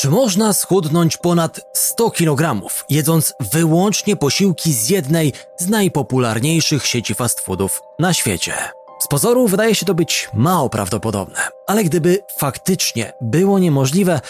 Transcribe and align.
Czy 0.00 0.10
można 0.10 0.52
schudnąć 0.52 1.16
ponad 1.16 1.60
100 1.72 2.10
kg, 2.10 2.68
jedząc 2.88 3.34
wyłącznie 3.52 4.16
posiłki 4.16 4.72
z 4.72 4.88
jednej 4.88 5.32
z 5.56 5.68
najpopularniejszych 5.68 6.86
sieci 6.86 7.14
fast 7.14 7.40
foodów 7.40 7.82
na 7.98 8.14
świecie? 8.14 8.54
Z 9.00 9.08
pozoru 9.08 9.48
wydaje 9.48 9.74
się 9.74 9.86
to 9.86 9.94
być 9.94 10.28
mało 10.34 10.70
prawdopodobne, 10.70 11.48
ale 11.66 11.84
gdyby 11.84 12.18
faktycznie 12.36 13.12
było 13.20 13.58
niemożliwe, 13.58 14.20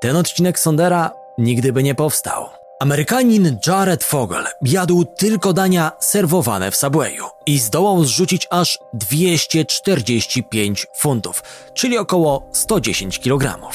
ten 0.00 0.16
odcinek 0.16 0.58
Sondera 0.58 1.12
nigdy 1.38 1.72
by 1.72 1.82
nie 1.82 1.94
powstał. 1.94 2.48
Amerykanin 2.80 3.58
Jared 3.66 4.04
Fogel 4.04 4.44
jadł 4.62 5.04
tylko 5.04 5.52
dania 5.52 5.92
serwowane 5.98 6.70
w 6.70 6.76
Subwayu 6.76 7.24
i 7.46 7.58
zdołał 7.58 8.04
zrzucić 8.04 8.46
aż 8.50 8.78
245 8.92 10.86
funtów, 10.96 11.42
czyli 11.74 11.98
około 11.98 12.42
110 12.52 13.18
kg. 13.18 13.68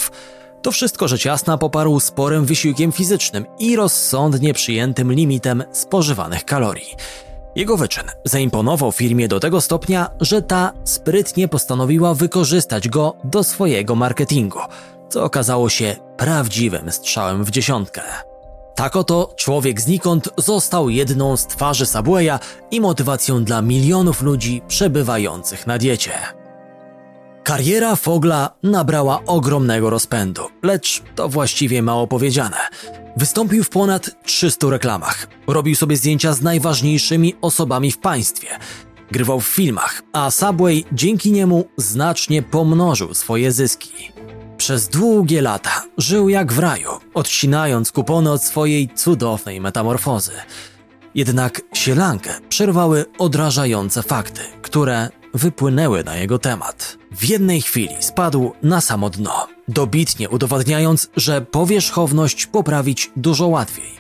To 0.64 0.71
wszystko 0.71 1.07
rzecz 1.07 1.26
jasna 1.26 1.58
poparł 1.58 1.99
sporym 1.99 2.45
wysiłkiem 2.45 2.91
fizycznym 2.91 3.45
i 3.59 3.76
rozsądnie 3.76 4.54
przyjętym 4.54 5.13
limitem 5.13 5.63
spożywanych 5.71 6.45
kalorii. 6.45 6.95
Jego 7.55 7.77
wyczyn 7.77 8.04
zaimponował 8.26 8.91
firmie 8.91 9.27
do 9.27 9.40
tego 9.40 9.62
stopnia, 9.62 10.09
że 10.21 10.41
ta 10.41 10.73
sprytnie 10.84 11.48
postanowiła 11.48 12.13
wykorzystać 12.13 12.90
go 12.90 13.16
do 13.23 13.44
swojego 13.44 13.95
marketingu, 13.95 14.59
co 15.09 15.23
okazało 15.23 15.70
się 15.70 15.95
prawdziwym 16.18 16.91
strzałem 16.91 17.43
w 17.43 17.52
dziesiątkę. 17.52 18.02
Tak 18.76 18.95
oto 18.95 19.34
człowiek 19.35 19.82
znikąd 19.82 20.30
został 20.38 20.90
jedną 20.90 21.38
z 21.38 21.48
twarzy 21.48 21.85
Subwaya 21.85 22.40
i 22.71 22.82
motywacją 22.82 23.43
dla 23.43 23.62
milionów 23.62 24.21
ludzi 24.21 24.62
przebywających 24.68 25.68
na 25.68 25.77
diecie. 25.77 26.43
Kariera 27.44 27.96
Fogla 27.96 28.50
nabrała 28.64 29.24
ogromnego 29.26 29.90
rozpędu, 29.90 30.42
lecz 30.64 31.04
to 31.16 31.30
właściwie 31.30 31.82
mało 31.82 32.08
powiedziane. 32.08 32.58
Wystąpił 33.18 33.63
w 33.63 33.70
ponad 33.70 34.10
300 34.26 34.70
reklamach, 34.70 35.27
robił 35.48 35.76
sobie 35.76 35.98
zdjęcia 35.98 36.34
z 36.34 36.41
najważniejszymi 36.41 37.35
osobami 37.41 37.91
w 37.91 37.98
państwie, 37.98 38.48
grywał 39.12 39.40
w 39.40 39.48
filmach, 39.48 40.02
a 40.13 40.32
Subway 40.32 40.85
dzięki 40.91 41.32
niemu 41.32 41.66
znacznie 41.77 42.41
pomnożył 42.41 43.13
swoje 43.13 43.52
zyski. 43.52 44.12
Przez 44.57 44.88
długie 44.88 45.41
lata 45.41 45.84
żył 45.98 46.30
jak 46.30 46.54
w 46.54 46.60
raju, 46.60 46.90
odcinając 47.13 47.91
kupony 47.91 48.32
od 48.32 48.44
swojej 48.44 48.90
cudownej 48.96 49.62
metamorfozy. 49.62 50.32
Jednak 51.16 51.62
sielankę 51.74 52.30
przerwały 52.50 53.05
odrażające 53.18 54.04
fakty, 54.04 54.41
które 54.62 55.10
wypłynęły 55.34 56.03
na 56.03 56.15
jego 56.15 56.39
temat. 56.39 56.98
W 57.12 57.26
jednej 57.26 57.62
chwili 57.62 57.95
spadł 57.99 58.53
na 58.63 58.81
samo 58.81 59.09
dno, 59.09 59.48
dobitnie 59.67 60.29
udowadniając, 60.29 61.09
że 61.17 61.41
powierzchowność 61.41 62.45
poprawić 62.45 63.12
dużo 63.15 63.48
łatwiej 63.48 63.93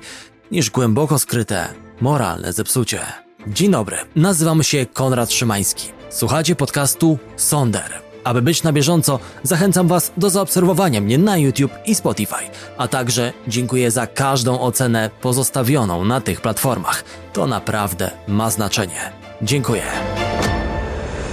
niż 0.53 0.69
głęboko 0.69 1.19
skryte 1.19 1.67
moralne 2.01 2.53
zepsucie. 2.53 2.99
Dzień 3.47 3.71
dobry, 3.71 3.97
nazywam 4.15 4.63
się 4.63 4.85
Konrad 4.85 5.31
Szymański. 5.31 5.89
Słuchacie 6.09 6.55
podcastu 6.55 7.17
Sonder. 7.35 8.01
Aby 8.23 8.41
być 8.41 8.63
na 8.63 8.73
bieżąco, 8.73 9.19
zachęcam 9.43 9.87
Was 9.87 10.11
do 10.17 10.29
zaobserwowania 10.29 11.01
mnie 11.01 11.17
na 11.17 11.37
YouTube 11.37 11.71
i 11.85 11.95
Spotify, 11.95 12.43
a 12.77 12.87
także 12.87 13.33
dziękuję 13.47 13.91
za 13.91 14.07
każdą 14.07 14.59
ocenę 14.59 15.09
pozostawioną 15.21 16.05
na 16.05 16.21
tych 16.21 16.41
platformach. 16.41 17.03
To 17.33 17.47
naprawdę 17.47 18.11
ma 18.27 18.49
znaczenie. 18.49 19.11
Dziękuję. 19.41 19.83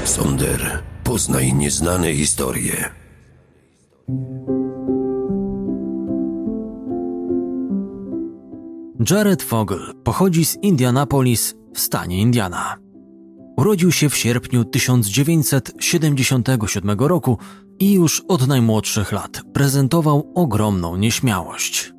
Sonder, 0.04 0.82
poznaj 1.04 1.54
nieznane 1.54 2.14
historie. 2.14 2.90
Jared 9.10 9.42
Fogel 9.42 9.94
pochodzi 10.04 10.44
z 10.44 10.56
Indianapolis 10.62 11.54
w 11.74 11.80
stanie 11.80 12.18
Indiana. 12.18 12.76
Urodził 13.56 13.92
się 13.92 14.08
w 14.08 14.16
sierpniu 14.16 14.64
1977 14.64 16.98
roku 16.98 17.38
i 17.78 17.92
już 17.92 18.22
od 18.28 18.46
najmłodszych 18.46 19.12
lat 19.12 19.42
prezentował 19.52 20.32
ogromną 20.34 20.96
nieśmiałość. 20.96 21.92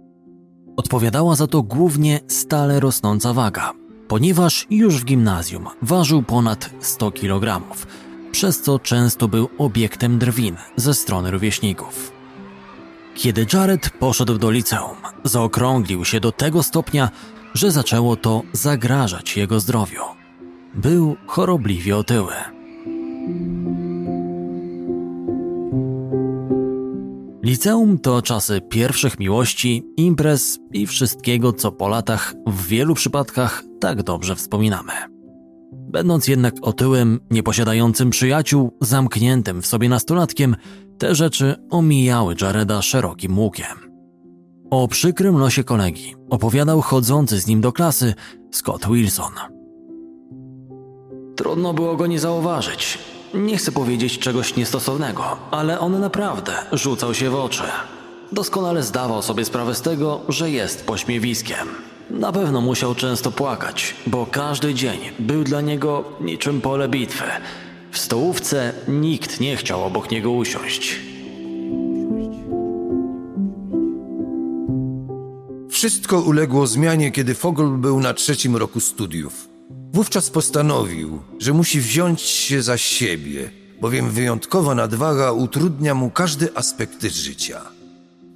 Odpowiadała 0.78 1.36
za 1.36 1.48
to 1.48 1.64
głównie 1.64 2.20
stale 2.28 2.80
rosnąca 2.80 3.34
waga, 3.34 3.74
ponieważ 4.12 4.68
już 4.70 4.98
w 4.98 5.06
gimnazjum 5.06 5.68
ważył 5.82 6.24
ponad 6.24 6.70
100 6.80 7.12
kg, 7.12 7.62
przez 8.32 8.62
co 8.62 8.80
często 8.80 9.28
był 9.28 9.50
obiektem 9.58 10.20
drwin 10.20 10.56
ze 10.76 10.94
strony 10.94 11.32
rówieśników. 11.32 12.12
Kiedy 13.16 13.46
Jared 13.54 13.90
poszedł 13.90 14.38
do 14.38 14.52
liceum, 14.52 14.98
zaokrąglił 15.24 16.06
się 16.06 16.20
do 16.20 16.32
tego 16.32 16.64
stopnia, 16.64 17.10
że 17.54 17.72
zaczęło 17.72 18.16
to 18.16 18.42
zagrażać 18.54 19.38
jego 19.38 19.60
zdrowiu. 19.60 20.02
Był 20.74 21.16
chorobliwie 21.28 21.98
otyły. 21.98 22.34
Liceum 27.44 28.00
to 28.00 28.22
czasy 28.22 28.62
pierwszych 28.62 29.20
miłości, 29.20 29.84
imprez 29.98 30.60
i 30.74 30.88
wszystkiego, 30.88 31.54
co 31.54 31.72
po 31.72 31.88
latach 31.88 32.34
w 32.48 32.68
wielu 32.68 32.96
przypadkach 32.96 33.64
tak 33.80 34.04
dobrze 34.04 34.36
wspominamy. 34.36 34.92
Będąc 35.72 36.28
jednak 36.28 36.54
otyłym, 36.62 37.20
nieposiadającym 37.32 38.10
przyjaciół, 38.10 38.78
zamkniętym 38.82 39.62
w 39.62 39.68
sobie 39.68 39.90
nastolatkiem, 39.90 40.56
te 40.98 41.16
rzeczy 41.16 41.56
omijały 41.70 42.36
Jareda 42.42 42.82
szerokim 42.82 43.40
łukiem. 43.40 43.92
O 44.72 44.88
przykrym 44.88 45.38
losie 45.38 45.64
kolegi 45.64 46.16
opowiadał 46.30 46.82
chodzący 46.82 47.40
z 47.40 47.48
nim 47.48 47.62
do 47.62 47.72
klasy 47.72 48.14
Scott 48.52 48.88
Wilson. 48.88 49.34
Trudno 51.36 51.74
było 51.74 51.96
go 51.96 52.08
nie 52.08 52.20
zauważyć. 52.20 52.98
Nie 53.34 53.58
chcę 53.58 53.72
powiedzieć 53.72 54.20
czegoś 54.20 54.56
niestosownego, 54.56 55.38
ale 55.52 55.80
on 55.80 56.00
naprawdę 56.00 56.54
rzucał 56.72 57.14
się 57.14 57.30
w 57.30 57.36
oczy. 57.36 57.64
Doskonale 58.32 58.84
zdawał 58.84 59.22
sobie 59.22 59.46
sprawę 59.46 59.76
z 59.76 59.82
tego, 59.82 60.22
że 60.30 60.50
jest 60.50 60.86
pośmiewiskiem. 60.86 61.68
Na 62.10 62.32
pewno 62.32 62.62
musiał 62.62 62.96
często 62.96 63.32
płakać, 63.32 63.96
bo 64.08 64.26
każdy 64.26 64.74
dzień 64.74 65.00
był 65.20 65.44
dla 65.44 65.62
niego 65.62 66.04
niczym 66.22 66.62
pole 66.62 66.90
bitwy. 66.90 67.24
W 67.92 67.98
stołówce 67.98 68.74
nikt 68.88 69.40
nie 69.40 69.58
chciał 69.58 69.84
obok 69.84 70.12
niego 70.12 70.32
usiąść. 70.32 71.00
Wszystko 75.70 76.22
uległo 76.22 76.68
zmianie, 76.68 77.12
kiedy 77.12 77.36
Fogel 77.36 77.68
był 77.68 78.00
na 78.00 78.14
trzecim 78.14 78.56
roku 78.56 78.80
studiów. 78.80 79.51
Wówczas 79.94 80.30
postanowił, 80.30 81.20
że 81.40 81.54
musi 81.54 81.82
wziąć 81.82 82.22
się 82.22 82.62
za 82.62 82.78
siebie, 82.78 83.52
bowiem 83.82 84.10
wyjątkowa 84.10 84.76
nadwaga 84.76 85.32
utrudnia 85.32 85.96
mu 85.96 86.10
każdy 86.10 86.56
aspekt 86.56 87.04
życia. 87.04 87.62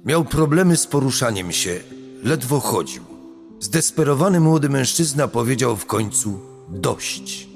Miał 0.04 0.24
problemy 0.24 0.76
z 0.76 0.86
poruszaniem 0.86 1.52
się, 1.52 1.80
ledwo 2.24 2.60
chodził. 2.60 3.02
Zdesperowany 3.60 4.40
młody 4.40 4.68
mężczyzna 4.68 5.28
powiedział 5.28 5.76
w 5.76 5.86
końcu 5.86 6.40
dość. 6.68 7.48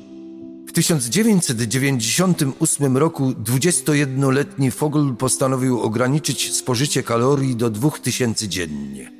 W 0.69 0.73
1998 0.73 2.97
roku 2.97 3.31
21-letni 3.31 4.71
Fogel 4.71 5.15
postanowił 5.19 5.81
ograniczyć 5.81 6.55
spożycie 6.55 7.03
kalorii 7.03 7.57
do 7.57 7.71
2000 7.71 8.49
dziennie. 8.49 9.13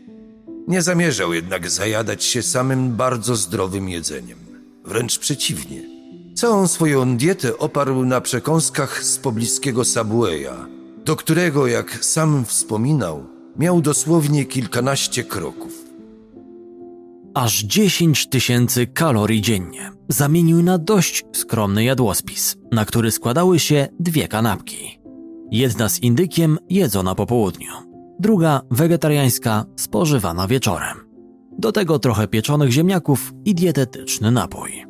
Nie 0.69 0.83
zamierzał 0.83 1.35
jednak 1.35 1.71
zajadać 1.71 2.25
się 2.25 2.43
samym 2.43 2.97
bardzo 2.97 3.37
zdrowym 3.37 3.89
jedzeniem. 3.89 4.50
Wręcz 4.85 5.19
przeciwnie. 5.19 5.83
Całą 6.35 6.67
swoją 6.67 7.17
dietę 7.17 7.59
oparł 7.59 8.05
na 8.05 8.21
przekąskach 8.21 9.05
z 9.05 9.19
pobliskiego 9.19 9.85
Subwaya, 9.85 10.67
do 11.05 11.17
którego, 11.17 11.67
jak 11.67 12.05
sam 12.05 12.45
wspominał, 12.45 13.27
miał 13.57 13.81
dosłownie 13.81 14.45
kilkanaście 14.45 15.25
kroków. 15.25 15.85
Aż 17.35 17.63
10 17.63 18.29
tysięcy 18.29 18.87
kalorii 18.87 19.41
dziennie 19.43 19.93
zamienił 20.09 20.63
na 20.63 20.79
dość 20.79 21.25
skromny 21.33 21.85
jadłospis, 21.85 22.57
na 22.73 22.85
który 22.85 23.11
składały 23.11 23.59
się 23.59 23.89
dwie 24.01 24.29
kanapki. 24.29 25.01
Jedna 25.51 25.89
z 25.89 25.99
indykiem 25.99 26.59
jedzona 26.71 27.15
po 27.15 27.27
południu, 27.27 27.73
druga 28.21 28.61
wegetariańska 28.71 29.65
spożywana 29.77 30.49
wieczorem. 30.49 31.10
Do 31.61 31.73
tego 31.73 31.99
trochę 31.99 32.29
pieczonych 32.29 32.71
ziemniaków 32.71 33.33
i 33.45 33.55
dietetyczny 33.55 34.31
napój. 34.31 34.87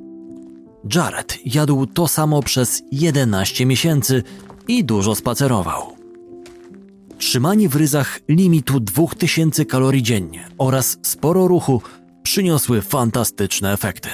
Jared 0.94 1.38
jadł 1.44 1.87
to 1.87 2.08
samo 2.08 2.43
przez 2.43 2.82
11 2.93 3.67
miesięcy 3.67 4.22
i 4.69 4.84
dużo 4.84 5.14
spacerował. 5.14 5.96
Trzymanie 7.19 7.69
w 7.69 7.76
ryzach 7.76 8.20
limitu 8.28 8.81
2000 8.81 9.64
kalorii 9.64 10.02
dziennie 10.02 10.49
oraz 10.58 10.99
sporo 11.02 11.49
ruchu 11.49 11.82
przyniosły 12.22 12.82
fantastyczne 12.82 13.73
efekty, 13.73 14.08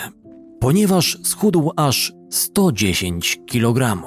ponieważ 0.60 1.18
schudł 1.22 1.70
aż 1.76 2.12
110 2.30 3.38
kg. 3.46 4.02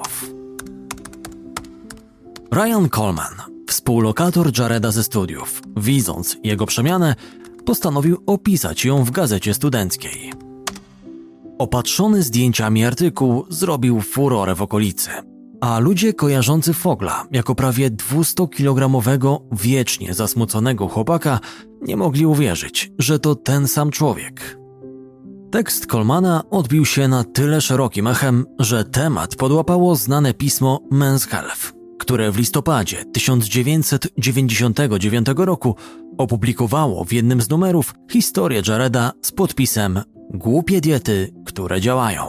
Ryan 2.52 2.90
Coleman 2.90 3.50
Współlokator 3.68 4.60
Jareda 4.60 4.92
ze 4.92 5.04
studiów, 5.04 5.62
widząc 5.78 6.38
jego 6.44 6.66
przemianę, 6.66 7.16
postanowił 7.69 8.18
opisać 8.25 8.86
ją 8.86 9.04
w 9.04 9.12
gazecie 9.12 9.54
studenckiej. 9.54 10.33
Opatrzony 11.60 12.24
zdjęciami 12.24 12.86
artykuł 12.86 13.45
zrobił 13.50 14.01
furorę 14.01 14.56
w 14.56 14.62
okolicy, 14.62 15.10
a 15.62 15.80
ludzie 15.80 16.13
kojarzący 16.13 16.74
Fogla 16.74 17.25
jako 17.31 17.56
prawie 17.56 17.92
200-kilogramowego, 17.92 19.39
wiecznie 19.51 20.13
zasmuconego 20.13 20.88
chłopaka 20.88 21.39
nie 21.81 21.98
mogli 21.98 22.25
uwierzyć, 22.25 22.92
że 23.00 23.19
to 23.19 23.36
ten 23.36 23.68
sam 23.68 23.92
człowiek. 23.92 24.57
Tekst 25.51 25.86
Colmana 25.86 26.44
odbił 26.50 26.86
się 26.86 27.07
na 27.07 27.24
tyle 27.24 27.62
szerokim 27.62 28.07
echem, 28.07 28.45
że 28.60 28.83
temat 28.83 29.36
podłapało 29.36 29.95
znane 29.95 30.33
pismo 30.33 30.80
Men's 30.92 31.27
Health, 31.27 31.74
które 32.00 32.31
w 32.31 32.38
listopadzie 32.38 33.06
1999 33.06 35.28
roku 35.38 35.75
opublikowało 36.18 37.06
w 37.06 37.13
jednym 37.13 37.42
z 37.42 37.50
numerów 37.50 37.94
historię 38.12 38.62
Jareda 38.68 39.12
z 39.22 39.31
podpisem 39.31 40.01
Głupie 40.34 40.81
diety, 40.81 41.34
które 41.46 41.81
działają. 41.81 42.22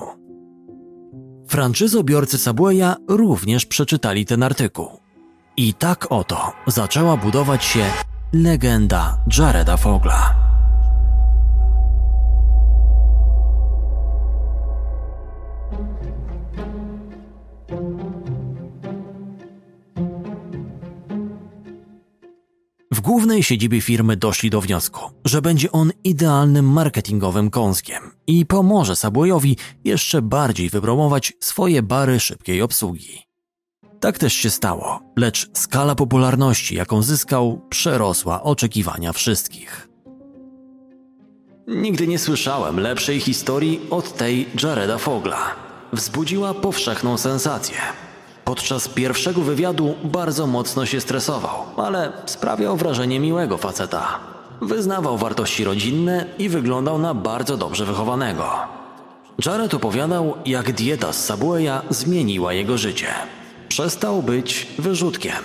Franczyzobiorcy 1.48 2.38
Subwaya 2.38 2.94
również 3.08 3.66
przeczytali 3.66 4.26
ten 4.26 4.42
artykuł. 4.42 4.88
I 5.56 5.74
tak 5.74 6.12
oto 6.12 6.52
zaczęła 6.66 7.16
budować 7.16 7.64
się 7.64 7.84
legenda 8.32 9.18
Jareda 9.38 9.76
Fogla. 9.76 10.49
W 22.92 23.00
głównej 23.00 23.42
siedzibie 23.42 23.80
firmy 23.80 24.16
doszli 24.16 24.50
do 24.50 24.60
wniosku, 24.60 25.00
że 25.24 25.42
będzie 25.42 25.72
on 25.72 25.92
idealnym 26.04 26.72
marketingowym 26.72 27.50
kąskiem 27.50 28.02
i 28.26 28.46
pomoże 28.46 28.96
Subwayowi 28.96 29.56
jeszcze 29.84 30.22
bardziej 30.22 30.70
wypromować 30.70 31.32
swoje 31.40 31.82
bary 31.82 32.20
szybkiej 32.20 32.62
obsługi. 32.62 33.22
Tak 34.00 34.18
też 34.18 34.32
się 34.32 34.50
stało, 34.50 35.00
lecz 35.16 35.50
skala 35.58 35.94
popularności, 35.94 36.74
jaką 36.74 37.02
zyskał, 37.02 37.60
przerosła 37.68 38.42
oczekiwania 38.42 39.12
wszystkich. 39.12 39.88
Nigdy 41.66 42.06
nie 42.06 42.18
słyszałem 42.18 42.80
lepszej 42.80 43.20
historii 43.20 43.80
od 43.90 44.16
tej 44.16 44.48
Jareda 44.62 44.98
Fogla. 44.98 45.54
Wzbudziła 45.92 46.54
powszechną 46.54 47.18
sensację. 47.18 47.78
Podczas 48.50 48.88
pierwszego 48.88 49.40
wywiadu 49.40 49.94
bardzo 50.04 50.46
mocno 50.46 50.86
się 50.86 51.00
stresował, 51.00 51.54
ale 51.76 52.12
sprawiał 52.26 52.76
wrażenie 52.76 53.20
miłego 53.20 53.58
faceta. 53.58 54.18
Wyznawał 54.60 55.18
wartości 55.18 55.64
rodzinne 55.64 56.26
i 56.38 56.48
wyglądał 56.48 56.98
na 56.98 57.14
bardzo 57.14 57.56
dobrze 57.56 57.86
wychowanego. 57.86 58.44
Jared 59.46 59.74
opowiadał, 59.74 60.34
jak 60.46 60.72
dieta 60.72 61.12
z 61.12 61.24
Subwaya 61.24 61.82
zmieniła 61.90 62.52
jego 62.52 62.78
życie. 62.78 63.06
Przestał 63.68 64.22
być 64.22 64.66
wyrzutkiem. 64.78 65.42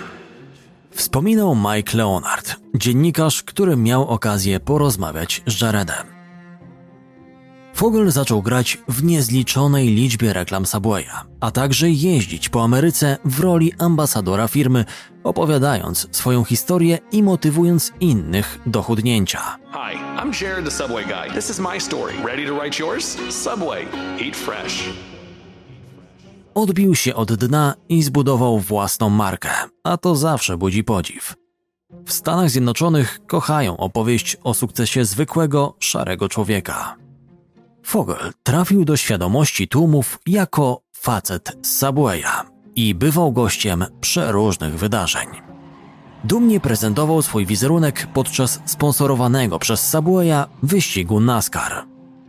Wspominał 0.90 1.56
Mike 1.56 1.96
Leonard, 1.96 2.56
dziennikarz, 2.74 3.42
który 3.42 3.76
miał 3.76 4.08
okazję 4.08 4.60
porozmawiać 4.60 5.42
z 5.46 5.60
Jaredem. 5.60 6.15
Fogel 7.76 8.10
zaczął 8.10 8.42
grać 8.42 8.78
w 8.88 9.04
niezliczonej 9.04 9.88
liczbie 9.88 10.32
reklam 10.32 10.66
Subwaya, 10.66 11.24
a 11.40 11.50
także 11.50 11.90
jeździć 11.90 12.48
po 12.48 12.64
Ameryce 12.64 13.18
w 13.24 13.40
roli 13.40 13.72
ambasadora 13.78 14.48
firmy, 14.48 14.84
opowiadając 15.24 16.08
swoją 16.10 16.44
historię 16.44 16.98
i 17.12 17.22
motywując 17.22 17.92
innych 18.00 18.58
do 18.66 18.82
chudnięcia. 18.82 19.58
Hi, 19.72 19.96
I'm 20.20 20.44
Jared 20.44 20.64
the 20.64 20.70
Subway 20.70 21.04
guy. 21.04 21.34
This 21.34 21.50
is 21.50 21.58
my 21.58 21.80
story. 21.80 22.12
Ready 22.24 22.46
to 22.46 22.54
write 22.54 22.82
yours? 22.82 23.16
Subway. 23.30 23.86
Eat 24.26 24.36
fresh. 24.36 24.90
Odbił 26.54 26.94
się 26.94 27.14
od 27.14 27.34
dna 27.34 27.74
i 27.88 28.02
zbudował 28.02 28.60
własną 28.60 29.10
markę, 29.10 29.50
a 29.84 29.96
to 29.96 30.16
zawsze 30.16 30.56
budzi 30.56 30.84
podziw. 30.84 31.34
W 32.06 32.12
Stanach 32.12 32.50
Zjednoczonych 32.50 33.20
kochają 33.26 33.76
opowieść 33.76 34.36
o 34.44 34.54
sukcesie 34.54 35.04
zwykłego, 35.04 35.74
szarego 35.78 36.28
człowieka. 36.28 37.05
Fogel 37.86 38.32
trafił 38.42 38.84
do 38.84 38.96
świadomości 38.96 39.68
tłumów 39.68 40.18
jako 40.26 40.82
facet 40.92 41.56
z 41.62 41.78
Subwaya 41.78 42.42
i 42.76 42.94
bywał 42.94 43.32
gościem 43.32 43.84
przeróżnych 44.00 44.78
wydarzeń. 44.78 45.28
Dumnie 46.24 46.60
prezentował 46.60 47.22
swój 47.22 47.46
wizerunek 47.46 48.08
podczas 48.14 48.60
sponsorowanego 48.64 49.58
przez 49.58 49.90
Subwaya 49.90 50.46
wyścigu 50.62 51.20
NASCAR. 51.20 51.84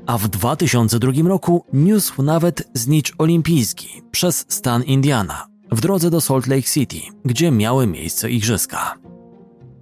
A 0.05 0.17
w 0.17 0.27
2002 0.27 1.11
roku 1.27 1.65
niósł 1.73 2.23
nawet 2.23 2.69
znicz 2.73 3.13
olimpijski 3.17 4.01
przez 4.11 4.45
stan 4.49 4.83
Indiana 4.83 5.47
w 5.71 5.81
drodze 5.81 6.09
do 6.09 6.21
Salt 6.21 6.47
Lake 6.47 6.61
City, 6.73 6.99
gdzie 7.25 7.51
miały 7.51 7.87
miejsce 7.87 8.31
igrzyska. 8.31 8.95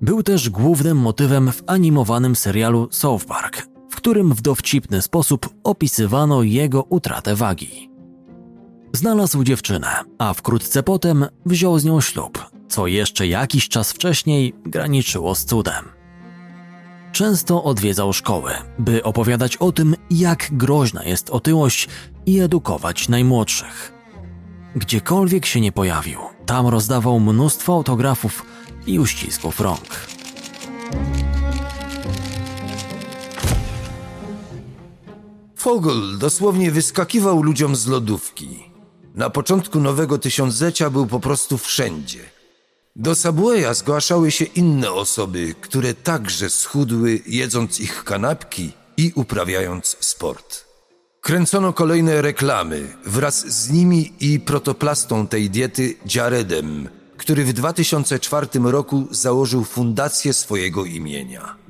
Był 0.01 0.23
też 0.23 0.49
głównym 0.49 0.97
motywem 0.97 1.51
w 1.51 1.63
animowanym 1.67 2.35
serialu 2.35 2.87
South 2.91 3.25
Park, 3.25 3.74
w 3.95 3.97
którym 3.97 4.33
w 4.33 4.41
dowcipny 4.41 5.01
sposób 5.01 5.49
opisywano 5.63 6.43
jego 6.43 6.83
utratę 6.83 7.35
wagi. 7.35 7.89
Znalazł 8.93 9.43
dziewczynę, 9.43 9.87
a 10.17 10.33
wkrótce 10.33 10.83
potem 10.83 11.25
wziął 11.45 11.79
z 11.79 11.85
nią 11.85 12.01
ślub, 12.01 12.45
co 12.67 12.87
jeszcze 12.87 13.27
jakiś 13.27 13.69
czas 13.69 13.91
wcześniej 13.91 14.53
graniczyło 14.65 15.35
z 15.35 15.45
cudem. 15.45 15.85
Często 17.11 17.63
odwiedzał 17.63 18.13
szkoły, 18.13 18.51
by 18.79 19.03
opowiadać 19.03 19.57
o 19.57 19.71
tym, 19.71 19.95
jak 20.09 20.49
groźna 20.51 21.03
jest 21.03 21.29
otyłość 21.29 21.87
i 22.25 22.39
edukować 22.39 23.09
najmłodszych. 23.09 23.93
Gdziekolwiek 24.75 25.45
się 25.45 25.61
nie 25.61 25.71
pojawił, 25.71 26.19
tam 26.45 26.67
rozdawał 26.67 27.19
mnóstwo 27.19 27.73
autografów 27.73 28.45
i 28.87 28.99
uścisków 28.99 29.59
rąk. 29.59 30.07
Fogel 35.65 36.17
dosłownie 36.17 36.71
wyskakiwał 36.71 37.43
ludziom 37.43 37.75
z 37.75 37.87
lodówki. 37.87 38.49
Na 39.15 39.29
początku 39.29 39.79
nowego 39.79 40.17
tysiąclecia 40.17 40.89
był 40.89 41.07
po 41.07 41.19
prostu 41.19 41.57
wszędzie. 41.57 42.19
Do 42.95 43.15
Subwaya 43.15 43.73
zgłaszały 43.73 44.31
się 44.31 44.45
inne 44.45 44.91
osoby, 44.91 45.55
które 45.61 45.93
także 45.93 46.49
schudły, 46.49 47.21
jedząc 47.27 47.79
ich 47.79 48.03
kanapki 48.03 48.71
i 48.97 49.11
uprawiając 49.15 49.97
sport. 49.99 50.65
Kręcono 51.21 51.73
kolejne 51.73 52.21
reklamy, 52.21 52.97
wraz 53.05 53.47
z 53.47 53.71
nimi 53.71 54.13
i 54.19 54.39
protoplastą 54.39 55.27
tej 55.27 55.49
diety 55.49 55.95
Jaredem, 56.15 56.89
który 57.17 57.45
w 57.45 57.53
2004 57.53 58.47
roku 58.63 59.07
założył 59.11 59.63
fundację 59.63 60.33
swojego 60.33 60.85
imienia. 60.85 61.64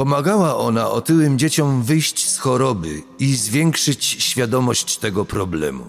Pomagała 0.00 0.56
ona 0.56 0.90
otyłym 0.90 1.38
dzieciom 1.38 1.82
wyjść 1.82 2.28
z 2.28 2.38
choroby 2.38 3.02
i 3.18 3.36
zwiększyć 3.36 4.04
świadomość 4.04 4.98
tego 4.98 5.24
problemu. 5.24 5.84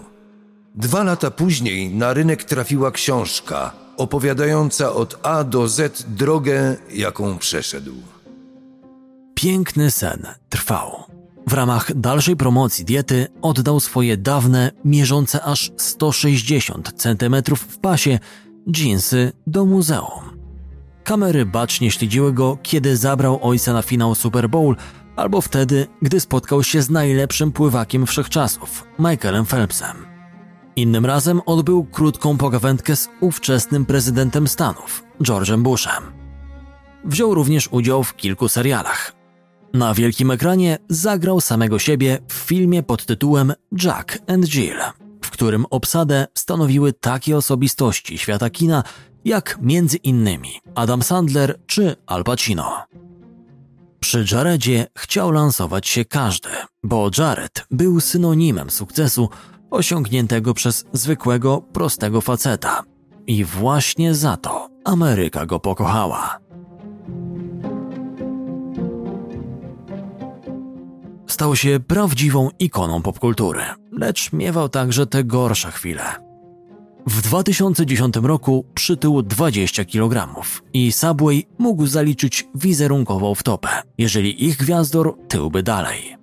Dwa 0.74 1.02
lata 1.02 1.30
później 1.30 1.94
na 1.94 2.12
rynek 2.12 2.44
trafiła 2.44 2.90
książka 2.90 3.72
opowiadająca 3.96 4.92
od 4.92 5.18
A 5.22 5.44
do 5.44 5.68
Z 5.68 6.04
drogę, 6.08 6.76
jaką 6.94 7.38
przeszedł. 7.38 7.94
Piękny 9.34 9.90
sen 9.90 10.26
trwał. 10.48 11.04
W 11.46 11.52
ramach 11.52 11.94
dalszej 11.94 12.36
promocji 12.36 12.84
diety 12.84 13.26
oddał 13.42 13.80
swoje 13.80 14.16
dawne, 14.16 14.70
mierzące 14.84 15.42
aż 15.42 15.72
160 15.76 16.92
cm 16.96 17.56
w 17.56 17.78
pasie, 17.78 18.18
dżinsy 18.70 19.32
do 19.46 19.64
muzeum. 19.64 20.31
Kamery 21.04 21.46
bacznie 21.46 21.90
śledziły 21.90 22.32
go, 22.32 22.58
kiedy 22.62 22.96
zabrał 22.96 23.38
ojca 23.42 23.72
na 23.72 23.82
finał 23.82 24.14
Super 24.14 24.48
Bowl, 24.48 24.76
albo 25.16 25.40
wtedy, 25.40 25.86
gdy 26.02 26.20
spotkał 26.20 26.62
się 26.62 26.82
z 26.82 26.90
najlepszym 26.90 27.52
pływakiem 27.52 28.06
wszechczasów, 28.06 28.84
Michaelem 28.98 29.46
Phelpsem. 29.46 29.96
Innym 30.76 31.06
razem 31.06 31.40
odbył 31.46 31.84
krótką 31.84 32.38
pogawędkę 32.38 32.96
z 32.96 33.08
ówczesnym 33.20 33.86
prezydentem 33.86 34.48
Stanów, 34.48 35.04
George'em 35.20 35.62
Bushem. 35.62 36.02
Wziął 37.04 37.34
również 37.34 37.68
udział 37.72 38.04
w 38.04 38.16
kilku 38.16 38.48
serialach. 38.48 39.12
Na 39.74 39.94
wielkim 39.94 40.30
ekranie 40.30 40.78
zagrał 40.88 41.40
samego 41.40 41.78
siebie 41.78 42.18
w 42.28 42.32
filmie 42.32 42.82
pod 42.82 43.06
tytułem 43.06 43.52
Jack 43.84 44.18
and 44.26 44.44
Jill, 44.48 44.78
w 45.22 45.30
którym 45.30 45.66
obsadę 45.70 46.26
stanowiły 46.34 46.92
takie 46.92 47.36
osobistości 47.36 48.18
świata 48.18 48.50
kina 48.50 48.82
jak 49.24 49.58
między 49.60 49.96
innymi 49.96 50.60
Adam 50.74 51.02
Sandler 51.02 51.60
czy 51.66 51.96
Al 52.06 52.24
Pacino. 52.24 52.82
Przy 54.00 54.24
Jaredzie 54.32 54.86
chciał 54.98 55.32
lansować 55.32 55.88
się 55.88 56.04
każdy, 56.04 56.48
bo 56.82 57.10
Jared 57.18 57.64
był 57.70 58.00
synonimem 58.00 58.70
sukcesu 58.70 59.28
osiągniętego 59.70 60.54
przez 60.54 60.84
zwykłego, 60.92 61.62
prostego 61.72 62.20
faceta, 62.20 62.82
i 63.26 63.44
właśnie 63.44 64.14
za 64.14 64.36
to 64.36 64.68
Ameryka 64.84 65.46
go 65.46 65.60
pokochała. 65.60 66.38
Stał 71.26 71.56
się 71.56 71.80
prawdziwą 71.86 72.50
ikoną 72.58 73.02
popkultury, 73.02 73.62
lecz 73.92 74.32
miewał 74.32 74.68
także 74.68 75.06
te 75.06 75.24
gorsze 75.24 75.70
chwile. 75.70 76.31
W 77.06 77.22
2010 77.22 78.14
roku 78.22 78.64
przytył 78.74 79.22
20 79.22 79.84
kg 79.84 80.42
i 80.72 80.92
Subway 80.92 81.46
mógł 81.58 81.86
zaliczyć 81.86 82.48
wizerunkową 82.54 83.34
wtopę, 83.34 83.68
jeżeli 83.98 84.44
ich 84.44 84.56
gwiazdor 84.56 85.16
tyłby 85.28 85.62
dalej. 85.62 86.16